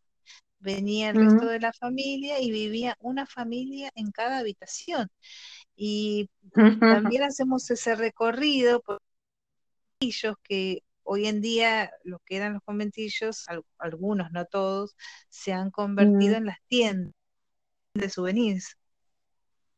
venía 0.62 1.10
el 1.10 1.16
resto 1.16 1.46
de 1.46 1.60
la 1.60 1.72
familia 1.72 2.40
y 2.40 2.50
vivía 2.50 2.96
una 3.00 3.26
familia 3.26 3.90
en 3.94 4.10
cada 4.10 4.38
habitación. 4.38 5.08
Y 5.76 6.30
también 6.80 7.24
hacemos 7.24 7.70
ese 7.70 7.94
recorrido 7.94 8.80
por 8.80 9.00
conventillos 10.00 10.36
que 10.42 10.82
hoy 11.04 11.26
en 11.26 11.40
día, 11.40 11.90
lo 12.04 12.20
que 12.20 12.36
eran 12.36 12.54
los 12.54 12.62
conventillos, 12.62 13.46
algunos, 13.78 14.30
no 14.32 14.44
todos, 14.46 14.96
se 15.28 15.52
han 15.52 15.70
convertido 15.70 16.36
en 16.36 16.46
las 16.46 16.58
tiendas 16.68 17.12
de 17.94 18.08
souvenirs. 18.08 18.76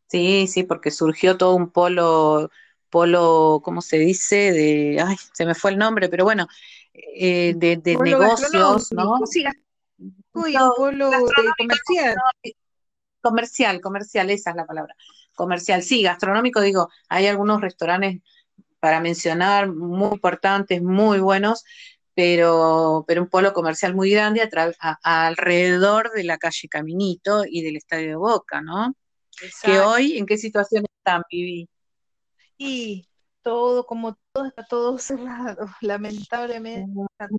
Sí, 0.09 0.47
sí, 0.47 0.63
porque 0.63 0.91
surgió 0.91 1.37
todo 1.39 1.55
un 1.55 1.71
polo, 1.71 2.51
polo, 2.91 3.61
¿cómo 3.65 3.81
se 3.81 3.99
dice? 3.99 4.53
De, 4.53 5.01
ay, 5.05 5.17
se 5.33 5.47
me 5.47 5.55
fue 5.55 5.71
el 5.73 5.79
nombre, 5.79 6.09
pero 6.09 6.25
bueno, 6.25 6.47
eh, 6.93 7.55
de, 7.57 7.97
negocios, 7.97 8.93
¿no? 8.93 9.19
Uy, 9.99 10.57
un 10.57 10.73
pueblo 10.77 11.11
comercial. 11.57 12.17
Comercial, 13.21 13.81
comercial, 13.81 14.31
esa 14.31 14.51
es 14.51 14.57
la 14.57 14.67
palabra. 14.67 14.95
Comercial, 15.35 15.83
sí, 15.83 16.03
gastronómico, 16.03 16.61
digo, 16.61 16.91
hay 17.09 17.27
algunos 17.27 17.61
restaurantes 17.61 18.21
para 18.81 19.01
mencionar 19.01 19.73
muy 19.73 20.13
importantes, 20.13 20.83
muy 20.83 21.19
buenos, 21.19 21.65
pero, 22.15 23.05
pero 23.09 23.23
un 23.23 23.29
polo 23.29 23.53
comercial 23.55 23.95
muy 23.95 24.11
grande 24.11 24.49
alrededor 25.03 26.11
de 26.13 26.25
la 26.25 26.37
calle 26.39 26.69
Caminito 26.69 27.45
y 27.49 27.63
del 27.63 27.77
Estadio 27.77 28.09
de 28.09 28.17
Boca, 28.17 28.61
¿no? 28.61 28.95
Que 29.63 29.81
hoy, 29.81 30.19
¿en 30.19 30.27
qué 30.27 30.37
situación 30.37 30.85
están, 30.99 31.23
Vivi? 31.31 31.69
Y 32.59 33.09
todo, 33.43 33.85
como 33.87 34.19
todo, 34.33 34.47
está 34.47 34.65
todo 34.65 34.99
cerrado, 34.99 35.69
lamentablemente, 35.81 37.07
están 37.11 37.31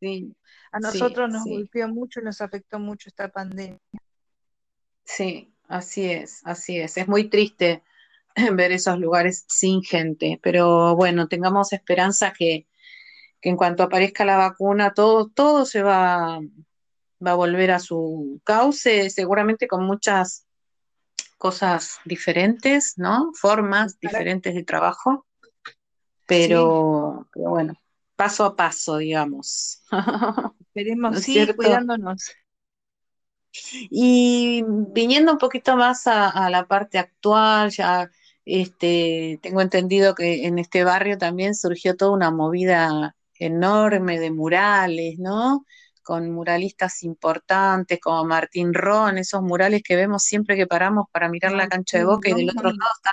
todos 0.00 0.36
a 0.72 0.80
nosotros 0.80 1.30
nos 1.30 1.44
golpeó 1.44 1.88
mucho 1.88 2.20
y 2.20 2.24
nos 2.24 2.40
afectó 2.40 2.78
mucho 2.78 3.08
esta 3.08 3.28
pandemia. 3.28 3.80
Sí, 5.04 5.54
así 5.68 6.10
es, 6.10 6.40
así 6.44 6.78
es. 6.78 6.96
Es 6.96 7.08
muy 7.08 7.28
triste 7.28 7.82
ver 8.52 8.72
esos 8.72 8.98
lugares 8.98 9.44
sin 9.48 9.82
gente, 9.82 10.38
pero 10.42 10.96
bueno, 10.96 11.28
tengamos 11.28 11.72
esperanza 11.72 12.32
que, 12.32 12.66
en 13.42 13.56
cuanto 13.56 13.84
aparezca 13.84 14.24
la 14.24 14.36
vacuna, 14.36 14.92
todo, 14.92 15.28
todo 15.28 15.64
se 15.64 15.82
va, 15.82 16.40
va 17.24 17.30
a 17.30 17.36
volver 17.36 17.70
a 17.70 17.78
su 17.78 18.40
cauce, 18.44 19.08
seguramente 19.10 19.68
con 19.68 19.84
muchas 19.84 20.46
cosas 21.38 21.98
diferentes, 22.04 22.94
¿no? 22.96 23.30
Formas 23.34 24.00
diferentes 24.00 24.54
de 24.54 24.64
trabajo, 24.64 25.26
pero, 26.26 27.28
pero 27.32 27.50
bueno, 27.50 27.74
paso 28.16 28.44
a 28.44 28.56
paso, 28.56 28.96
digamos. 28.96 29.82
Esperemos, 30.60 31.20
sí, 31.20 31.46
cuidándonos. 31.54 32.32
Y 33.90 34.64
viniendo 34.66 35.32
un 35.32 35.38
poquito 35.38 35.76
más 35.76 36.06
a, 36.06 36.50
la 36.50 36.66
parte 36.66 36.98
actual, 36.98 37.70
ya 37.70 38.10
este, 38.44 39.38
tengo 39.42 39.60
entendido 39.60 40.14
que 40.14 40.46
en 40.46 40.58
este 40.58 40.84
barrio 40.84 41.18
también 41.18 41.54
surgió 41.54 41.96
toda 41.96 42.12
una 42.12 42.30
movida 42.30 43.16
enorme 43.38 44.18
de 44.20 44.30
murales, 44.30 45.18
¿no? 45.18 45.64
Con 46.02 46.30
muralistas 46.30 47.02
importantes 47.02 47.98
como 48.00 48.24
Martín 48.24 48.74
Ron, 48.74 49.18
esos 49.18 49.42
murales 49.42 49.82
que 49.82 49.96
vemos 49.96 50.22
siempre 50.22 50.56
que 50.56 50.66
paramos 50.66 51.06
para 51.10 51.28
mirar 51.28 51.52
la 51.52 51.68
cancha 51.68 51.98
de 51.98 52.04
Boca 52.04 52.28
y 52.28 52.34
del 52.34 52.50
otro 52.50 52.70
lado 52.70 52.90
están 52.96 53.12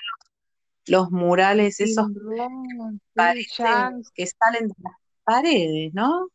los 0.88 1.12
murales, 1.12 1.80
esos 1.82 2.08
sí, 2.16 2.44
paredes 3.16 4.12
que 4.16 4.28
salen 4.28 4.68
de 4.68 4.74
las 4.84 4.94
paredes, 5.24 5.94
¿no? 5.94 6.28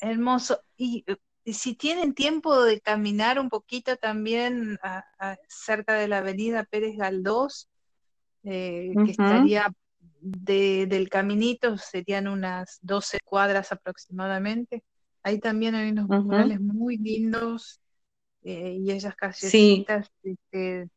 hermoso. 0.00 0.60
Y, 0.76 1.04
y 1.44 1.54
si 1.54 1.74
tienen 1.74 2.14
tiempo 2.14 2.62
de 2.64 2.80
caminar 2.80 3.38
un 3.38 3.48
poquito 3.48 3.96
también 3.96 4.78
a- 4.82 5.04
a- 5.18 5.36
cerca 5.48 5.94
de 5.94 6.08
la 6.08 6.18
avenida 6.18 6.64
Pérez 6.64 6.96
Galdós, 6.96 7.68
eh, 8.44 8.98
que 9.04 9.12
estaría 9.12 9.72
de- 10.20 10.86
del 10.88 11.08
caminito, 11.10 11.78
serían 11.78 12.28
unas 12.28 12.78
12 12.82 13.20
cuadras 13.24 13.72
aproximadamente. 13.72 14.84
Ahí 15.24 15.40
también 15.40 15.74
hay 15.74 15.90
unos 15.90 16.08
murales 16.10 16.60
muy 16.60 16.98
lindos 16.98 17.80
eh, 18.44 18.78
y 18.80 18.90
esas 18.92 19.16
Sí, 19.38 19.86
callecitas 19.86 20.08
este, 20.24 20.88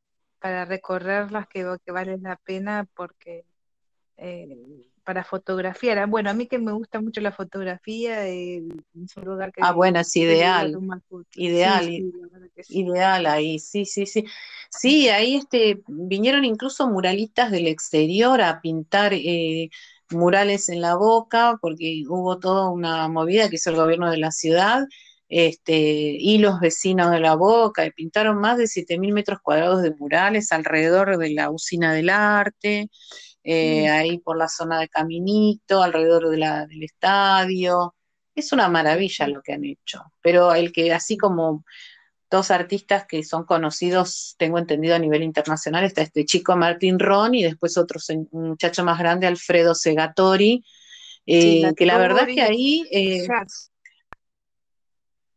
para 0.43 0.65
recorrerlas 0.65 1.47
que, 1.47 1.65
que 1.85 1.91
valen 1.93 2.23
la 2.23 2.35
pena 2.35 2.85
porque 2.97 3.45
eh, 4.17 4.57
para 5.05 5.23
fotografiar. 5.23 6.00
Ah, 6.00 6.05
Bueno, 6.05 6.29
a 6.29 6.33
mí 6.33 6.47
que 6.47 6.59
me 6.59 6.73
gusta 6.73 7.00
mucho 7.00 7.21
la 7.21 7.31
fotografía, 7.31 8.27
eh, 8.27 8.62
es 9.01 9.15
un 9.15 9.23
lugar 9.23 9.53
ah, 9.62 9.69
que 9.69 9.73
bueno, 9.73 10.01
es 10.01 10.13
ideal. 10.17 10.77
Sí, 11.31 11.43
ideal. 11.45 11.85
sí, 11.85 12.12
sí. 12.62 12.79
Ideal 12.81 13.25
ahí, 13.27 13.57
sí, 13.57 13.85
sí, 13.85 14.05
sí. 14.05 14.25
Sí, 14.69 15.07
ahí 15.07 15.35
este, 15.35 15.81
vinieron 15.88 16.43
incluso 16.43 16.89
muralistas 16.89 17.50
del 17.50 17.67
exterior 17.67 18.41
a 18.41 18.59
pintar 18.59 19.13
eh, 19.13 19.69
murales 20.09 20.67
en 20.67 20.81
la 20.81 20.95
Boca, 20.95 21.57
porque 21.62 22.03
hubo 22.09 22.38
toda 22.39 22.69
una 22.69 23.07
movida 23.07 23.47
que 23.47 23.55
hizo 23.55 23.69
el 23.69 23.77
gobierno 23.77 24.12
de 24.12 24.17
la 24.17 24.31
ciudad, 24.31 24.83
este, 25.35 25.73
y 25.75 26.37
los 26.37 26.59
vecinos 26.59 27.09
de 27.09 27.19
la 27.19 27.33
Boca, 27.33 27.83
y 27.83 27.91
pintaron 27.91 28.37
más 28.37 28.55
de 28.59 28.67
7.000 28.67 29.13
metros 29.13 29.39
cuadrados 29.41 29.81
de 29.81 29.91
murales 29.95 30.51
alrededor 30.51 31.17
de 31.17 31.31
la 31.31 31.49
usina 31.49 31.91
del 31.91 32.09
arte, 32.11 32.91
eh, 33.43 33.81
Sí, 33.81 33.87
ahí 33.87 34.19
por 34.19 34.37
la 34.37 34.47
zona 34.47 34.79
de 34.79 34.87
Caminito, 34.89 35.81
alrededor 35.81 36.29
de 36.29 36.37
la, 36.37 36.67
del 36.67 36.83
estadio. 36.83 37.95
Es 38.35 38.53
una 38.53 38.69
maravilla 38.69 39.27
lo 39.27 39.41
que 39.41 39.53
han 39.53 39.65
hecho, 39.65 40.03
pero 40.21 40.53
el 40.53 40.71
que 40.71 40.93
así 40.93 41.17
como 41.17 41.65
dos 42.29 42.51
artistas 42.51 43.05
que 43.07 43.23
son 43.23 43.43
conocidos, 43.45 44.35
tengo 44.37 44.59
entendido 44.59 44.95
a 44.95 44.99
nivel 44.99 45.23
internacional, 45.23 45.83
está 45.83 46.03
este 46.03 46.25
chico 46.25 46.55
Martín 46.55 46.99
Ron 46.99 47.33
y 47.33 47.41
después 47.41 47.75
otro 47.77 47.99
un 48.31 48.49
muchacho 48.49 48.83
más 48.83 48.99
grande, 48.99 49.25
Alfredo 49.25 49.73
Segatori, 49.73 50.63
Sí, 51.25 51.59
eh, 51.59 51.61
la 51.61 51.73
que 51.73 51.85
la 51.85 51.97
verdad 51.97 52.27
es 52.29 52.35
que 52.35 52.41
ahí, 52.41 52.85
eh, 52.91 53.25
jazz. 53.25 53.72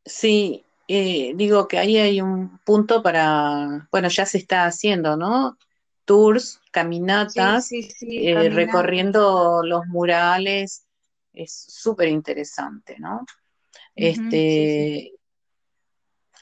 Sí, 0.06 0.64
eh, 0.88 1.32
digo 1.34 1.68
que 1.68 1.78
ahí 1.78 1.98
hay 1.98 2.20
un 2.20 2.58
punto 2.58 3.02
para, 3.02 3.88
bueno, 3.90 4.08
ya 4.08 4.24
se 4.24 4.38
está 4.38 4.64
haciendo, 4.64 5.16
¿no? 5.16 5.58
Tours, 6.04 6.60
caminatas, 6.70 7.66
sí, 7.66 7.82
sí, 7.82 8.28
eh, 8.28 8.34
caminatas. 8.34 8.54
recorriendo 8.56 9.62
los 9.64 9.86
murales, 9.86 10.86
es 11.32 11.52
súper 11.52 12.08
interesante, 12.08 12.96
¿no? 12.98 13.26
Este, 13.94 15.12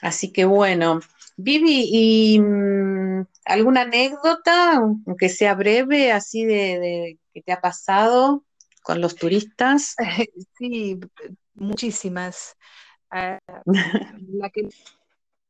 Así 0.01 0.31
que 0.31 0.45
bueno, 0.45 0.99
Vivi, 1.37 1.89
¿y 1.91 2.39
mm, 2.39 3.25
alguna 3.45 3.81
anécdota, 3.81 4.75
aunque 4.75 5.29
sea 5.29 5.55
breve, 5.55 6.11
así 6.11 6.45
de, 6.45 6.79
de 6.79 7.19
que 7.33 7.41
te 7.41 7.51
ha 7.51 7.61
pasado 7.61 8.45
con 8.83 9.01
los 9.01 9.15
turistas? 9.15 9.95
Sí, 10.57 10.99
muchísimas. 11.55 12.55
La 13.15 14.49
que 14.49 14.69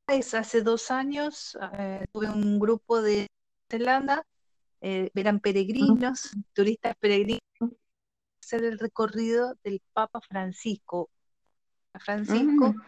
es 0.08 0.34
hace 0.34 0.62
dos 0.62 0.92
años, 0.92 1.58
eh, 1.80 2.06
tuve 2.12 2.30
un 2.30 2.60
grupo 2.60 3.02
de 3.02 3.28
Zelanda, 3.70 4.24
eh, 4.82 5.10
eran 5.16 5.40
peregrinos, 5.40 6.32
turistas 6.54 6.96
peregrinos, 7.00 7.42
hacer 8.40 8.64
el 8.64 8.78
recorrido 8.78 9.56
del 9.64 9.82
Papa 9.94 10.22
Francisco. 10.22 11.10
Francisco, 12.00 12.74
Mm, 12.74 12.82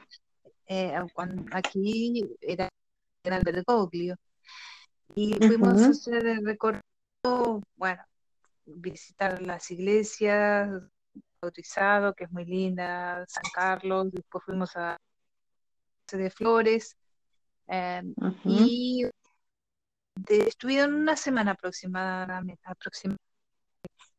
eh, 0.68 0.94
cuando 1.14 1.44
aquí 1.52 2.24
era 2.42 2.70
en 3.24 3.42
Bergoglio, 3.42 4.16
y 5.16 5.34
fuimos 5.36 5.82
a 5.82 5.90
hacer 5.90 6.28
el 6.28 6.46
recorrido, 6.46 6.84
bueno, 7.78 8.04
visitar 8.66 9.42
las 9.42 9.72
iglesias, 9.72 10.70
bautizado, 11.42 12.14
que 12.14 12.26
es 12.26 12.32
muy 12.32 12.46
linda, 12.46 13.26
San 13.28 13.44
Carlos, 13.54 14.12
después 14.12 14.44
fuimos 14.46 14.76
a 14.76 14.98
de 16.12 16.30
Flores, 16.30 16.96
em, 17.68 18.14
y 18.46 19.04
estuvieron 20.30 20.94
una 20.94 21.18
semana 21.18 21.52
aproximadamente, 21.52 22.62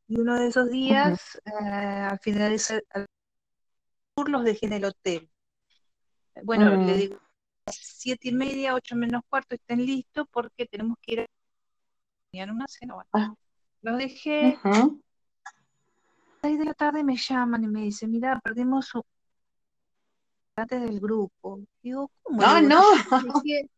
Y 0.07 0.21
uno 0.21 0.39
de 0.39 0.49
esos 0.49 0.71
días, 0.71 1.41
eh, 1.47 1.51
al 2.11 2.19
final 2.19 2.51
de 2.51 2.59
los 4.29 4.45
dejé 4.45 4.67
en 4.67 4.73
el 4.75 4.85
hotel. 4.85 5.31
Bueno, 6.43 6.71
le 6.77 6.97
digo, 6.97 7.21
siete 7.71 8.29
y 8.29 8.33
media, 8.33 8.75
ocho 8.75 8.97
menos 8.97 9.23
cuarto, 9.29 9.55
estén 9.55 9.85
listos 9.85 10.27
porque 10.31 10.67
tenemos 10.67 10.97
que 11.01 11.13
ir 11.13 11.21
a 11.21 12.53
una 12.53 12.67
cena. 12.69 12.95
Los 13.83 13.99
dejé 13.99 14.59
de 16.59 16.67
la 16.67 16.75
tarde 16.75 17.05
me 17.05 17.17
llaman 17.17 17.65
y 17.65 17.69
me 17.69 17.83
dicen, 17.83 18.11
mira, 18.11 18.41
perdimos 18.41 18.95
un 18.95 19.03
del 20.67 21.01
grupo. 21.01 21.61
Digo, 21.83 22.11
¿cómo? 22.23 22.43
Ah, 22.43 22.61
no, 22.61 22.83
no. 23.23 23.43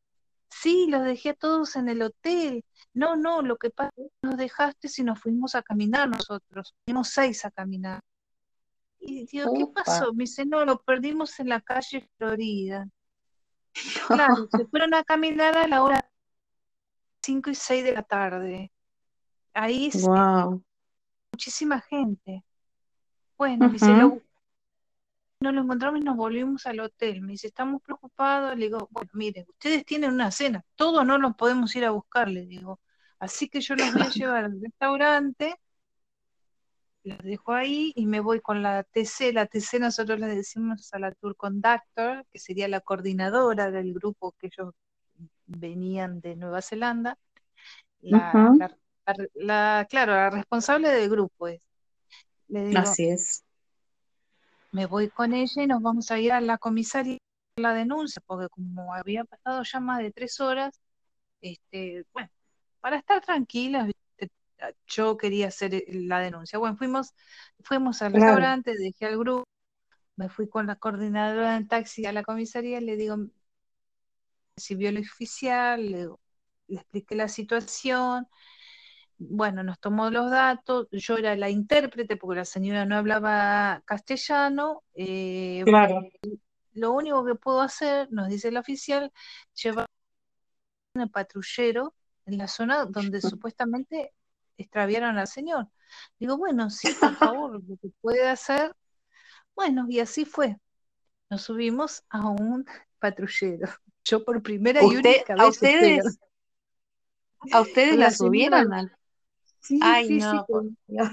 Sí, 0.53 0.89
los 0.91 1.05
dejé 1.05 1.31
a 1.31 1.35
todos 1.35 1.77
en 1.77 1.89
el 1.89 2.03
hotel. 2.03 2.65
No, 2.93 3.15
no, 3.15 3.41
lo 3.41 3.57
que 3.57 3.71
pasa 3.71 3.93
es 3.97 4.11
que 4.21 4.29
nos 4.29 4.37
dejaste 4.37 4.89
si 4.89 5.05
nos 5.05 5.21
fuimos 5.21 5.55
a 5.55 5.63
caminar 5.63 6.09
nosotros. 6.09 6.75
Fuimos 6.85 7.11
seis 7.11 7.45
a 7.45 7.53
caminar. 7.53 8.03
Y 8.99 9.27
digo, 9.27 9.53
¿qué 9.55 9.67
pasó? 9.69 10.13
Me 10.13 10.25
dice, 10.25 10.45
no, 10.45 10.65
lo 10.65 10.83
perdimos 10.83 11.39
en 11.39 11.51
la 11.51 11.61
calle 11.61 12.09
Florida. 12.19 12.89
Claro, 14.09 14.49
se 14.51 14.67
fueron 14.67 14.93
a 14.95 15.05
caminar 15.05 15.57
a 15.57 15.69
la 15.69 15.85
hora 15.85 16.11
5 17.23 17.51
y 17.51 17.55
6 17.55 17.85
de 17.85 17.93
la 17.93 18.03
tarde. 18.03 18.73
Ahí 19.55 19.89
wow. 20.03 20.61
muchísima 21.33 21.81
gente. 21.81 22.45
Bueno, 23.41 23.67
me 23.67 23.73
dice, 23.75 23.97
lo, 23.97 24.23
no 25.41 25.53
lo 25.53 25.63
encontramos 25.63 26.01
y 26.01 26.05
nos 26.05 26.17
volvimos 26.17 26.67
al 26.67 26.81
hotel. 26.81 27.23
Me 27.23 27.33
dice, 27.33 27.47
estamos 27.49 27.83
preocupados. 27.83 28.57
Le 28.57 28.67
digo, 28.67 28.89
bueno, 28.91 29.11
miren, 29.15 29.47
ustedes 29.49 29.85
tienen 29.85 30.13
una 30.13 30.31
cena, 30.31 30.65
todos 30.77 31.07
no 31.07 31.19
los 31.19 31.35
podemos 31.37 31.75
ir 31.77 31.85
a 31.85 31.91
buscar, 31.91 32.29
le 32.29 32.47
digo. 32.47 32.81
Así 33.19 33.49
que 33.49 33.61
yo 33.61 33.75
los 33.77 33.93
voy 33.93 34.03
a 34.03 34.09
llevar 34.11 34.45
al 34.47 34.61
restaurante, 34.61 35.57
los 37.05 37.19
dejo 37.19 37.53
ahí 37.53 37.93
y 37.97 38.07
me 38.07 38.21
voy 38.21 38.41
con 38.41 38.63
la 38.63 38.83
TC. 38.85 39.33
La 39.33 39.47
TC 39.47 39.79
nosotros 39.81 40.19
le 40.21 40.27
decimos 40.29 40.93
a 40.93 40.99
la 40.99 41.13
Tour 41.13 41.37
Conductor, 41.37 42.27
que 42.31 42.39
sería 42.39 42.69
la 42.69 42.81
coordinadora 42.81 43.71
del 43.71 43.95
grupo 43.95 44.33
que 44.39 44.49
ellos 44.49 44.75
venían 45.47 46.21
de 46.21 46.37
Nueva 46.37 46.63
Zelanda. 46.63 47.19
La, 48.03 48.51
Ujú, 48.51 48.59
la, 48.59 48.69
la- 49.07 49.27
la- 49.35 49.87
claro, 49.91 50.13
la 50.15 50.31
responsable 50.31 50.91
del 50.91 51.11
grupo 51.11 51.49
es. 51.49 51.63
Le 52.51 52.65
digo, 52.67 52.97
Así 52.97 53.09
es. 53.09 53.45
me 54.73 54.87
voy 54.87 55.11
con 55.11 55.33
ella 55.35 55.63
y 55.63 55.67
nos 55.67 55.83
vamos 55.83 56.11
a 56.11 56.19
ir 56.19 56.33
a 56.33 56.41
la 56.41 56.59
comisaría 56.59 57.19
a 57.57 57.61
la 57.61 57.75
denuncia, 57.75 58.23
porque 58.27 58.49
como 58.49 58.95
había 58.95 59.25
pasado 59.25 59.63
ya 59.65 59.81
más 59.81 59.99
de 59.99 60.13
tres 60.13 60.41
horas, 60.41 60.81
este, 61.43 62.05
bueno, 62.15 62.31
para 62.81 62.99
estar 62.99 63.23
tranquilas, 63.23 63.91
yo 64.89 65.17
quería 65.19 65.49
hacer 65.49 65.75
eh, 65.75 65.85
la 65.91 66.21
denuncia. 66.21 66.59
Bueno, 66.59 66.77
fuimos, 66.77 67.15
fuimos 67.65 68.03
al 68.03 68.13
Claro. 68.13 68.15
restaurante, 68.15 68.77
dejé 68.77 69.07
al 69.07 69.19
grupo, 69.19 69.45
me 70.17 70.29
fui 70.31 70.49
con 70.49 70.67
la 70.69 70.77
coordinadora 70.77 71.57
en 71.57 71.69
taxi 71.69 72.07
a 72.07 72.13
la 72.13 72.25
comisaría, 72.25 72.81
le 72.83 72.97
digo, 72.97 73.17
recibió 74.57 74.89
el 74.91 74.99
oficial, 74.99 75.91
le, 75.91 76.09
le 76.69 76.77
expliqué 76.81 77.15
la 77.15 77.29
situación, 77.29 78.27
bueno, 79.23 79.63
nos 79.63 79.79
tomó 79.79 80.09
los 80.11 80.31
datos, 80.31 80.89
yo 80.93 81.19
era 81.19 81.37
la 81.37 81.51
intérprete 81.51 82.17
porque 82.17 82.39
la 82.39 82.45
señora 82.47 82.87
no 82.87 82.97
hablaba 82.97 83.83
castellano, 83.85 84.83
eh, 84.95 85.63
Claro. 85.67 86.01
lo 86.73 86.93
único 86.93 87.25
que 87.27 87.35
puedo 87.35 87.61
hacer, 87.61 88.11
nos 88.11 88.29
dice 88.29 88.49
el 88.49 88.57
oficial, 88.57 89.13
llevar 89.63 89.87
un 90.95 91.09
patrullero 91.11 91.95
en 92.25 92.39
la 92.39 92.49
zona 92.49 92.87
donde 92.87 93.21
supuestamente 93.39 94.15
extraviaron 94.57 95.19
al 95.19 95.27
señor. 95.27 95.69
Digo, 96.19 96.39
bueno, 96.39 96.71
sí, 96.71 96.89
por 96.99 97.15
favor, 97.17 97.53
lo 97.53 97.77
que 97.77 97.91
puede 98.01 98.27
hacer. 98.27 98.75
Bueno, 99.55 99.85
y 99.89 100.01
así 100.01 100.25
fue. 100.25 100.57
Nos 101.29 101.43
subimos 101.43 102.05
a 102.09 102.27
un 102.27 102.65
patrullero. 102.99 103.69
Yo 104.03 104.25
por 104.25 104.43
primera 104.43 104.83
y 104.83 104.87
única 104.97 105.35
a 105.35 105.45
vez, 105.45 105.63
espero. 105.63 106.07
ustedes, 106.07 106.19
a 107.53 107.61
ustedes 107.61 107.97
la 107.97 108.07
la 108.07 108.11
subieron 108.11 108.73
al... 108.73 108.97
sí, 109.61 109.79
Ay, 109.83 110.05
sí, 110.07 110.21
sí, 110.21 110.37
no, 110.37 110.47
patrullero. 110.47 111.11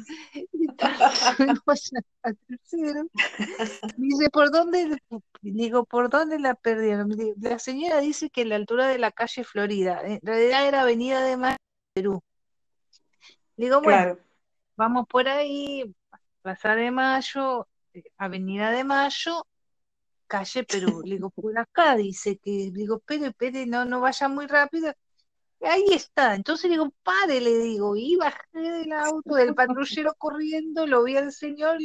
Me 3.97 4.07
dice, 4.07 4.29
¿por 4.29 4.51
dónde? 4.51 4.97
Digo, 5.41 5.85
¿por 5.85 6.09
dónde 6.09 6.39
la 6.39 6.55
perdieron? 6.55 7.09
Dice, 7.09 7.33
La 7.39 7.59
señora 7.59 7.99
dice 7.99 8.29
que 8.29 8.41
a 8.43 8.45
la 8.45 8.55
altura 8.55 8.87
de 8.87 8.99
la 8.99 9.11
calle 9.11 9.43
Florida, 9.43 10.01
en 10.03 10.19
realidad 10.21 10.67
era 10.67 10.81
Avenida 10.81 11.23
de 11.23 11.37
Mar- 11.37 11.57
Perú. 11.93 12.21
digo, 13.55 13.81
bueno, 13.81 14.17
vamos 14.75 15.07
por 15.07 15.27
ahí, 15.27 15.93
Plaza 16.41 16.75
de 16.75 16.91
Mayo, 16.91 17.67
eh, 17.93 18.03
Avenida 18.17 18.71
de 18.71 18.83
Mayo, 18.83 19.45
calle 20.27 20.63
Perú. 20.63 21.01
Le 21.05 21.15
digo, 21.15 21.29
por 21.31 21.57
acá 21.57 21.95
dice 21.95 22.37
que, 22.39 22.71
digo, 22.73 22.97
espere, 22.97 23.27
espere, 23.27 23.65
no, 23.65 23.85
no 23.85 24.01
vaya 24.01 24.27
muy 24.29 24.47
rápido. 24.47 24.93
Ahí 25.61 25.85
está. 25.91 26.35
Entonces 26.35 26.69
digo, 26.69 26.91
pare, 27.03 27.41
le 27.41 27.57
digo, 27.59 27.95
y 27.95 28.15
bajé 28.15 28.59
del 28.59 28.91
auto 28.93 29.35
del 29.35 29.55
patrullero 29.55 30.13
corriendo, 30.17 30.85
lo 30.85 31.03
vi 31.03 31.17
al 31.17 31.31
señor 31.31 31.77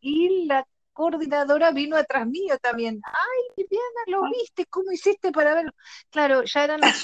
y 0.00 0.46
la 0.46 0.66
coordinadora 0.92 1.72
vino 1.72 1.96
atrás 1.96 2.26
mío 2.26 2.56
también. 2.62 3.00
Ay, 3.04 3.54
Viviana, 3.56 4.00
¿lo 4.06 4.24
ah. 4.24 4.30
viste? 4.32 4.64
¿Cómo 4.66 4.92
hiciste 4.92 5.32
para 5.32 5.54
verlo? 5.54 5.72
Claro, 6.10 6.44
ya 6.44 6.64
eran 6.64 6.80
las 6.80 7.02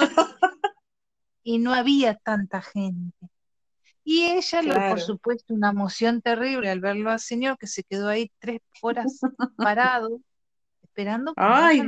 y 1.43 1.59
no 1.59 1.75
había 1.75 2.15
tanta 2.15 2.63
gente. 2.63 3.29
Y 4.03 4.25
ella, 4.25 4.89
por 4.89 5.01
supuesto, 5.01 5.55
una 5.55 5.71
emoción 5.71 6.23
terrible 6.23 6.71
al 6.71 6.81
verlo 6.81 7.11
al 7.11 7.21
señor 7.21 7.59
que 7.59 7.67
se 7.67 7.83
quedó 7.83 8.09
ahí 8.09 8.31
tres 8.39 8.61
horas 8.81 9.21
parado, 9.57 10.21
esperando. 11.01 11.33
Ay, 11.37 11.83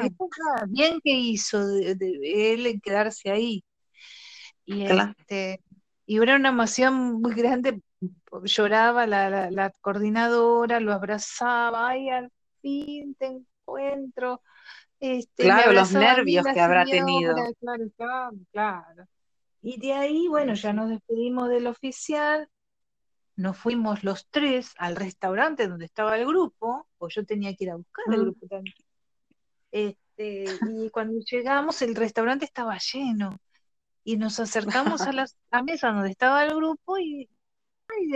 bien 0.69 1.01
que 1.03 1.13
hizo 1.13 1.67
de, 1.67 2.55
él 2.55 2.67
en 2.67 2.81
quedarse 2.81 3.31
ahí. 3.31 3.65
Y, 4.65 4.85
este, 4.85 5.61
y 6.07 6.19
era 6.19 6.37
una 6.37 6.51
emoción 6.51 7.21
muy 7.21 7.35
grande, 7.35 7.81
lloraba 8.45 9.07
la, 9.07 9.51
la, 9.51 9.71
coordinadora, 9.81 10.81
lo 10.81 10.93
abrazaba, 10.93 11.89
ay, 11.89 12.09
al 12.09 12.33
fin 12.61 13.15
te 13.17 13.27
encuentro. 13.27 14.41
Este, 15.01 15.43
claro, 15.43 15.73
los 15.73 15.93
nervios 15.93 16.47
que 16.47 16.61
habrá 16.61 16.85
tenido. 16.85 17.35
Claro, 17.35 17.85
claro, 17.97 18.37
claro. 18.53 19.05
Y 19.61 19.79
de 19.79 19.93
ahí, 19.93 20.29
bueno, 20.29 20.55
ya 20.55 20.73
nos 20.73 20.91
despedimos 20.91 21.49
del 21.49 21.67
oficial, 21.67 22.49
nos 23.37 23.57
fuimos 23.57 24.05
los 24.05 24.29
tres 24.29 24.75
al 24.79 24.97
restaurante 24.97 25.69
donde 25.69 25.87
estaba 25.87 26.17
el 26.17 26.27
grupo, 26.27 26.87
pues 26.99 27.15
yo 27.15 27.25
tenía 27.25 27.55
que 27.55 27.65
ir 27.65 27.71
a 27.71 27.77
buscar 27.77 28.05
el 28.09 28.19
mm. 28.19 28.23
grupo 28.23 28.47
también. 28.47 28.77
Este, 29.73 30.45
y 30.71 30.91
cuando 30.91 31.19
llegamos, 31.25 31.83
el 31.83 31.97
restaurante 31.97 32.45
estaba 32.45 32.79
lleno. 32.79 33.37
Y 34.05 34.17
nos 34.17 34.39
acercamos 34.41 35.03
a 35.03 35.13
la, 35.13 35.27
mesa 35.65 35.91
donde 35.93 36.11
estaba 36.11 36.45
el 36.45 36.55
grupo 36.55 36.99
y 36.99 37.29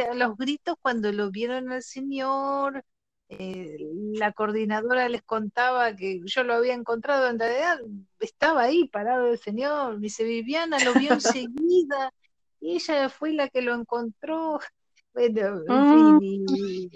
a 0.09 0.14
los 0.14 0.37
gritos 0.37 0.77
cuando 0.81 1.12
lo 1.12 1.31
vieron 1.31 1.71
al 1.73 1.83
señor, 1.83 2.85
eh, 3.29 3.77
la 4.14 4.33
coordinadora 4.33 5.09
les 5.09 5.23
contaba 5.23 5.97
que 5.97 6.21
yo 6.25 6.45
lo 6.45 6.55
había 6.55 6.75
encontrado 6.75 7.29
en 7.29 7.38
realidad, 7.40 7.81
estaba 8.21 8.62
ahí 8.62 8.88
parado 8.88 9.33
el 9.33 9.38
señor, 9.38 9.99
dice 9.99 10.23
Viviana 10.23 10.79
lo 10.79 10.95
vio 10.95 11.14
enseguida 11.14 12.12
y 12.61 12.77
ella 12.77 13.09
fue 13.09 13.33
la 13.33 13.49
que 13.49 13.62
lo 13.62 13.75
encontró. 13.75 14.59
Bueno, 15.16 15.62
en 15.62 15.64
ah. 15.71 16.19
fin, 16.21 16.90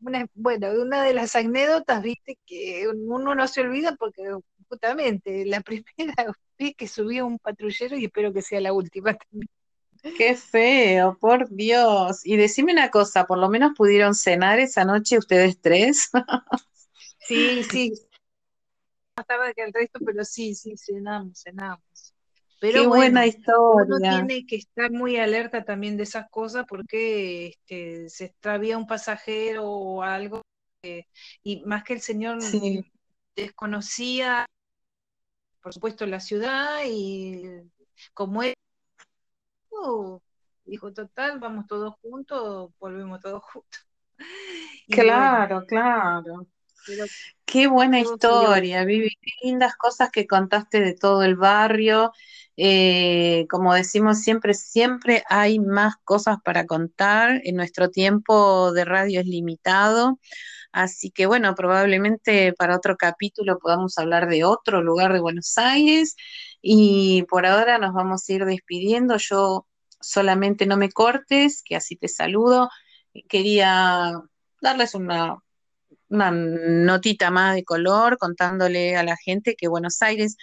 una, 0.00 0.26
bueno, 0.34 0.70
una 0.80 1.02
de 1.02 1.14
las 1.14 1.36
anécdotas, 1.36 2.02
viste, 2.02 2.38
que 2.46 2.88
uno 2.88 3.34
no 3.34 3.48
se 3.48 3.60
olvida 3.60 3.96
porque 3.96 4.22
justamente 4.68 5.44
la 5.46 5.60
primera 5.62 6.34
vez 6.58 6.74
que 6.76 6.88
subió 6.88 7.26
un 7.26 7.38
patrullero 7.38 7.96
y 7.96 8.04
espero 8.04 8.32
que 8.32 8.42
sea 8.42 8.60
la 8.60 8.72
última 8.72 9.14
también. 9.14 9.48
Qué 10.16 10.36
feo, 10.36 11.18
por 11.18 11.48
Dios. 11.50 12.24
Y 12.24 12.36
decime 12.36 12.72
una 12.72 12.90
cosa, 12.90 13.26
¿por 13.26 13.38
lo 13.38 13.48
menos 13.48 13.72
pudieron 13.76 14.14
cenar 14.14 14.60
esa 14.60 14.84
noche 14.84 15.18
ustedes 15.18 15.60
tres? 15.60 16.10
sí, 17.26 17.62
sí. 17.70 17.92
Más 19.16 19.26
tarde 19.26 19.54
que 19.54 19.62
el 19.62 19.72
resto, 19.72 19.98
pero 20.04 20.24
sí, 20.24 20.54
sí, 20.54 20.76
cenamos, 20.76 21.42
cenamos. 21.42 22.14
Pero 22.60 22.82
Qué 22.82 22.86
buena 22.86 23.26
historia. 23.26 23.84
Uno 23.86 23.98
tiene 23.98 24.46
que 24.46 24.56
estar 24.56 24.90
muy 24.90 25.16
alerta 25.16 25.64
también 25.64 25.96
de 25.96 26.04
esas 26.04 26.28
cosas 26.30 26.64
porque 26.68 27.48
este, 27.48 28.08
se 28.08 28.26
extravía 28.26 28.78
un 28.78 28.86
pasajero 28.86 29.68
o 29.68 30.02
algo. 30.02 30.42
y 31.42 31.64
más 31.64 31.84
que 31.84 31.94
el 31.94 32.00
señor 32.00 32.38
desconocía, 33.34 34.46
por 35.62 35.74
supuesto, 35.74 36.06
la 36.06 36.20
ciudad 36.20 36.80
y 36.86 37.42
como 38.14 38.42
él 38.42 38.54
dijo, 40.64 40.92
total, 40.92 41.38
vamos 41.38 41.66
todos 41.66 41.94
juntos, 42.02 42.70
volvemos 42.78 43.20
todos 43.20 43.42
juntos. 43.44 43.86
claro, 44.88 45.64
claro. 45.66 46.46
Qué 47.46 47.68
buena 47.68 48.00
historia, 48.00 48.84
Vivi, 48.84 49.16
qué 49.22 49.30
lindas 49.42 49.76
cosas 49.76 50.10
que 50.10 50.26
contaste 50.26 50.80
de 50.80 50.94
todo 50.94 51.22
el 51.22 51.36
barrio. 51.36 52.12
Eh, 52.56 53.46
como 53.50 53.74
decimos 53.74 54.20
siempre, 54.20 54.54
siempre 54.54 55.22
hay 55.28 55.58
más 55.60 55.94
cosas 56.04 56.38
para 56.44 56.66
contar. 56.66 57.40
En 57.44 57.56
nuestro 57.56 57.90
tiempo 57.90 58.72
de 58.72 58.84
radio 58.84 59.20
es 59.20 59.26
limitado. 59.26 60.18
Así 60.72 61.10
que 61.10 61.26
bueno, 61.26 61.54
probablemente 61.54 62.52
para 62.52 62.76
otro 62.76 62.96
capítulo 62.96 63.58
podamos 63.58 63.96
hablar 63.98 64.28
de 64.28 64.44
otro 64.44 64.82
lugar 64.82 65.12
de 65.12 65.20
Buenos 65.20 65.56
Aires. 65.58 66.16
Y 66.60 67.24
por 67.28 67.46
ahora 67.46 67.78
nos 67.78 67.94
vamos 67.94 68.28
a 68.28 68.32
ir 68.32 68.44
despidiendo. 68.44 69.16
Yo 69.18 69.66
solamente 70.00 70.66
no 70.66 70.76
me 70.76 70.90
cortes, 70.90 71.62
que 71.64 71.76
así 71.76 71.96
te 71.96 72.08
saludo. 72.08 72.70
Quería 73.28 74.20
darles 74.60 74.94
una, 74.94 75.38
una 76.08 76.30
notita 76.30 77.30
más 77.30 77.54
de 77.54 77.64
color 77.64 78.18
contándole 78.18 78.96
a 78.96 79.02
la 79.02 79.16
gente 79.16 79.56
que 79.56 79.68
Buenos 79.68 80.02
Aires 80.02 80.36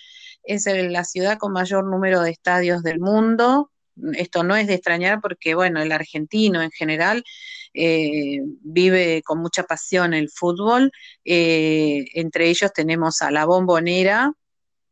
es 0.44 0.66
la 0.66 1.04
ciudad 1.04 1.38
con 1.38 1.54
mayor 1.54 1.86
número 1.86 2.22
de 2.22 2.32
estadios 2.32 2.84
del 2.84 3.00
mundo. 3.00 3.72
Esto 4.14 4.44
no 4.44 4.56
es 4.56 4.68
de 4.68 4.74
extrañar 4.76 5.22
porque, 5.22 5.56
bueno, 5.56 5.82
el 5.82 5.92
argentino 5.92 6.62
en 6.62 6.72
general 6.72 7.24
eh, 7.74 8.40
vive 8.62 9.22
con 9.24 9.40
mucha 9.40 9.64
pasión 9.64 10.14
el 10.14 10.30
fútbol. 10.30 10.92
Eh, 11.24 12.06
entre 12.14 12.50
ellos 12.50 12.72
tenemos 12.74 13.22
a 13.22 13.32
la 13.32 13.46
bombonera, 13.46 14.34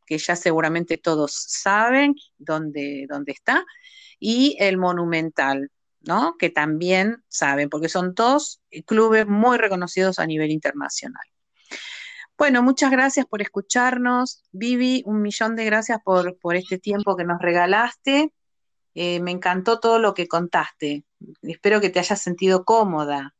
que 0.06 0.18
ya 0.18 0.36
seguramente 0.36 0.98
todos 0.98 1.34
saben 1.34 2.16
dónde, 2.38 3.06
dónde 3.10 3.32
está, 3.34 3.66
y 4.20 4.56
el 4.60 4.78
Monumental, 4.78 5.72
¿no? 6.02 6.36
Que 6.38 6.50
también 6.50 7.24
saben, 7.28 7.70
porque 7.70 7.90
son 7.90 8.14
dos 8.14 8.62
clubes 8.86 9.28
muy 9.28 9.58
reconocidos 9.58 10.20
a 10.20 10.26
nivel 10.26 10.52
internacional. 10.52 11.24
Bueno, 12.38 12.64
muchas 12.64 12.90
gracias 12.90 13.26
por 13.28 13.42
escucharnos. 13.42 14.44
Vivi, 14.52 15.04
un 15.06 15.22
millón 15.22 15.56
de 15.56 15.66
gracias 15.66 16.00
por, 16.04 16.40
por 16.40 16.56
este 16.56 16.80
tiempo 16.80 17.16
que 17.16 17.24
nos 17.24 17.40
regalaste. 17.40 18.34
Eh, 18.96 19.20
me 19.20 19.32
encantó 19.32 19.80
todo 19.80 20.00
lo 20.00 20.14
que 20.14 20.28
contaste. 20.28 21.06
Espero 21.44 21.80
que 21.80 21.90
te 21.90 22.00
hayas 22.00 22.22
sentido 22.22 22.66
cómoda. 22.66 23.36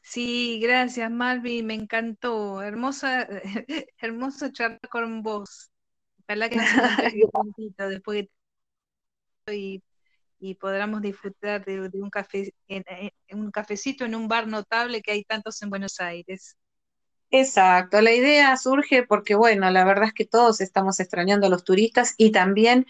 Sí, 0.00 0.58
gracias, 0.62 1.10
Malvi, 1.10 1.62
me 1.62 1.74
encantó. 1.74 2.62
Hermosa, 2.62 3.28
hermosa 3.98 4.52
charla 4.52 4.78
con 4.90 5.22
vos. 5.22 5.70
Ojalá 6.24 6.48
que 6.48 6.56
nos 6.56 6.66
un 7.34 7.74
después 7.76 8.26
de 9.46 9.56
y, 9.56 9.82
y 10.40 10.54
podamos 10.54 11.02
disfrutar 11.02 11.64
de, 11.64 11.90
un, 11.92 12.10
café, 12.10 12.54
en, 12.66 12.84
un 13.32 13.50
cafecito 13.50 14.04
en 14.04 14.14
un 14.14 14.26
bar 14.26 14.48
notable 14.48 15.02
que 15.02 15.12
hay 15.12 15.24
tantos 15.24 15.62
en 15.62 15.70
Buenos 15.70 16.00
Aires. 16.00 16.56
Exacto, 17.30 18.00
la 18.00 18.12
idea 18.12 18.56
surge 18.56 19.04
porque, 19.04 19.36
bueno, 19.36 19.70
la 19.70 19.84
verdad 19.84 20.08
es 20.08 20.14
que 20.14 20.24
todos 20.24 20.60
estamos 20.60 20.98
extrañando 20.98 21.46
a 21.46 21.50
los 21.50 21.62
turistas 21.62 22.14
y 22.16 22.32
también 22.32 22.86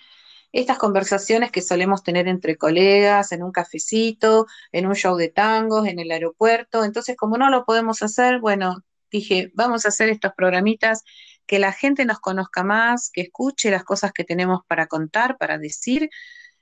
estas 0.53 0.79
conversaciones 0.79 1.51
que 1.51 1.61
solemos 1.61 2.03
tener 2.03 2.27
entre 2.27 2.57
colegas, 2.57 3.33
en 3.33 3.43
un 3.43 3.53
cafecito, 3.53 4.47
en 4.73 4.87
un 4.87 4.95
show 4.95 5.17
de 5.17 5.29
tangos, 5.29 5.87
en 5.87 5.99
el 5.99 6.11
aeropuerto. 6.11 6.85
Entonces, 6.85 7.17
como 7.17 7.37
no 7.37 7.51
lo 7.51 7.65
podemos 7.65 8.03
hacer, 8.03 8.41
bueno, 8.41 8.77
dije, 9.11 9.51
vamos 9.55 9.85
a 9.85 9.89
hacer 9.89 10.09
estos 10.09 10.33
programitas, 10.35 11.05
que 11.47 11.59
la 11.59 11.73
gente 11.73 12.05
nos 12.05 12.21
conozca 12.21 12.65
más, 12.65 13.11
que 13.13 13.23
escuche 13.23 13.71
las 13.71 13.85
cosas 13.85 14.13
que 14.13 14.25
tenemos 14.25 14.61
para 14.67 14.87
contar, 14.87 15.37
para 15.37 15.59
decir, 15.59 16.09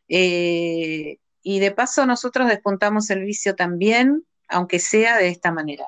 eh, 0.09 1.19
y 1.43 1.61
de 1.61 1.71
paso 1.71 2.07
nosotros 2.07 2.49
despuntamos 2.49 3.11
el 3.11 3.25
vicio 3.25 3.55
también, 3.55 4.25
aunque 4.49 4.79
sea 4.79 5.17
de 5.19 5.29
esta 5.29 5.53
manera. 5.53 5.87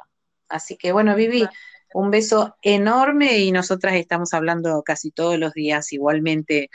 Así 0.49 0.77
que 0.77 0.93
bueno, 0.93 1.15
Vivi, 1.15 1.47
un 1.95 2.11
beso 2.11 2.57
enorme 2.63 3.39
y 3.39 3.53
nosotras 3.53 3.95
estamos 3.95 4.33
hablando 4.35 4.83
casi 4.83 5.11
todos 5.11 5.39
los 5.39 5.53
días 5.53 5.93
igualmente, 5.93 6.71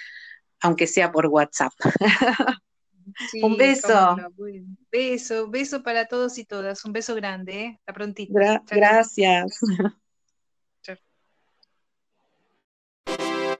aunque 0.62 0.88
sea 0.88 1.12
por 1.12 1.28
WhatsApp. 1.28 1.74
un 3.42 3.58
beso. 3.58 4.18
Beso, 4.92 5.50
beso 5.50 5.84
para 5.84 6.08
todos 6.08 6.38
y 6.38 6.46
todas. 6.46 6.84
Un 6.86 6.94
beso 6.94 7.16
grande, 7.16 7.62
¿eh? 7.62 7.76
Hasta 7.80 7.94
prontito. 7.94 8.34
gracias. 8.70 9.60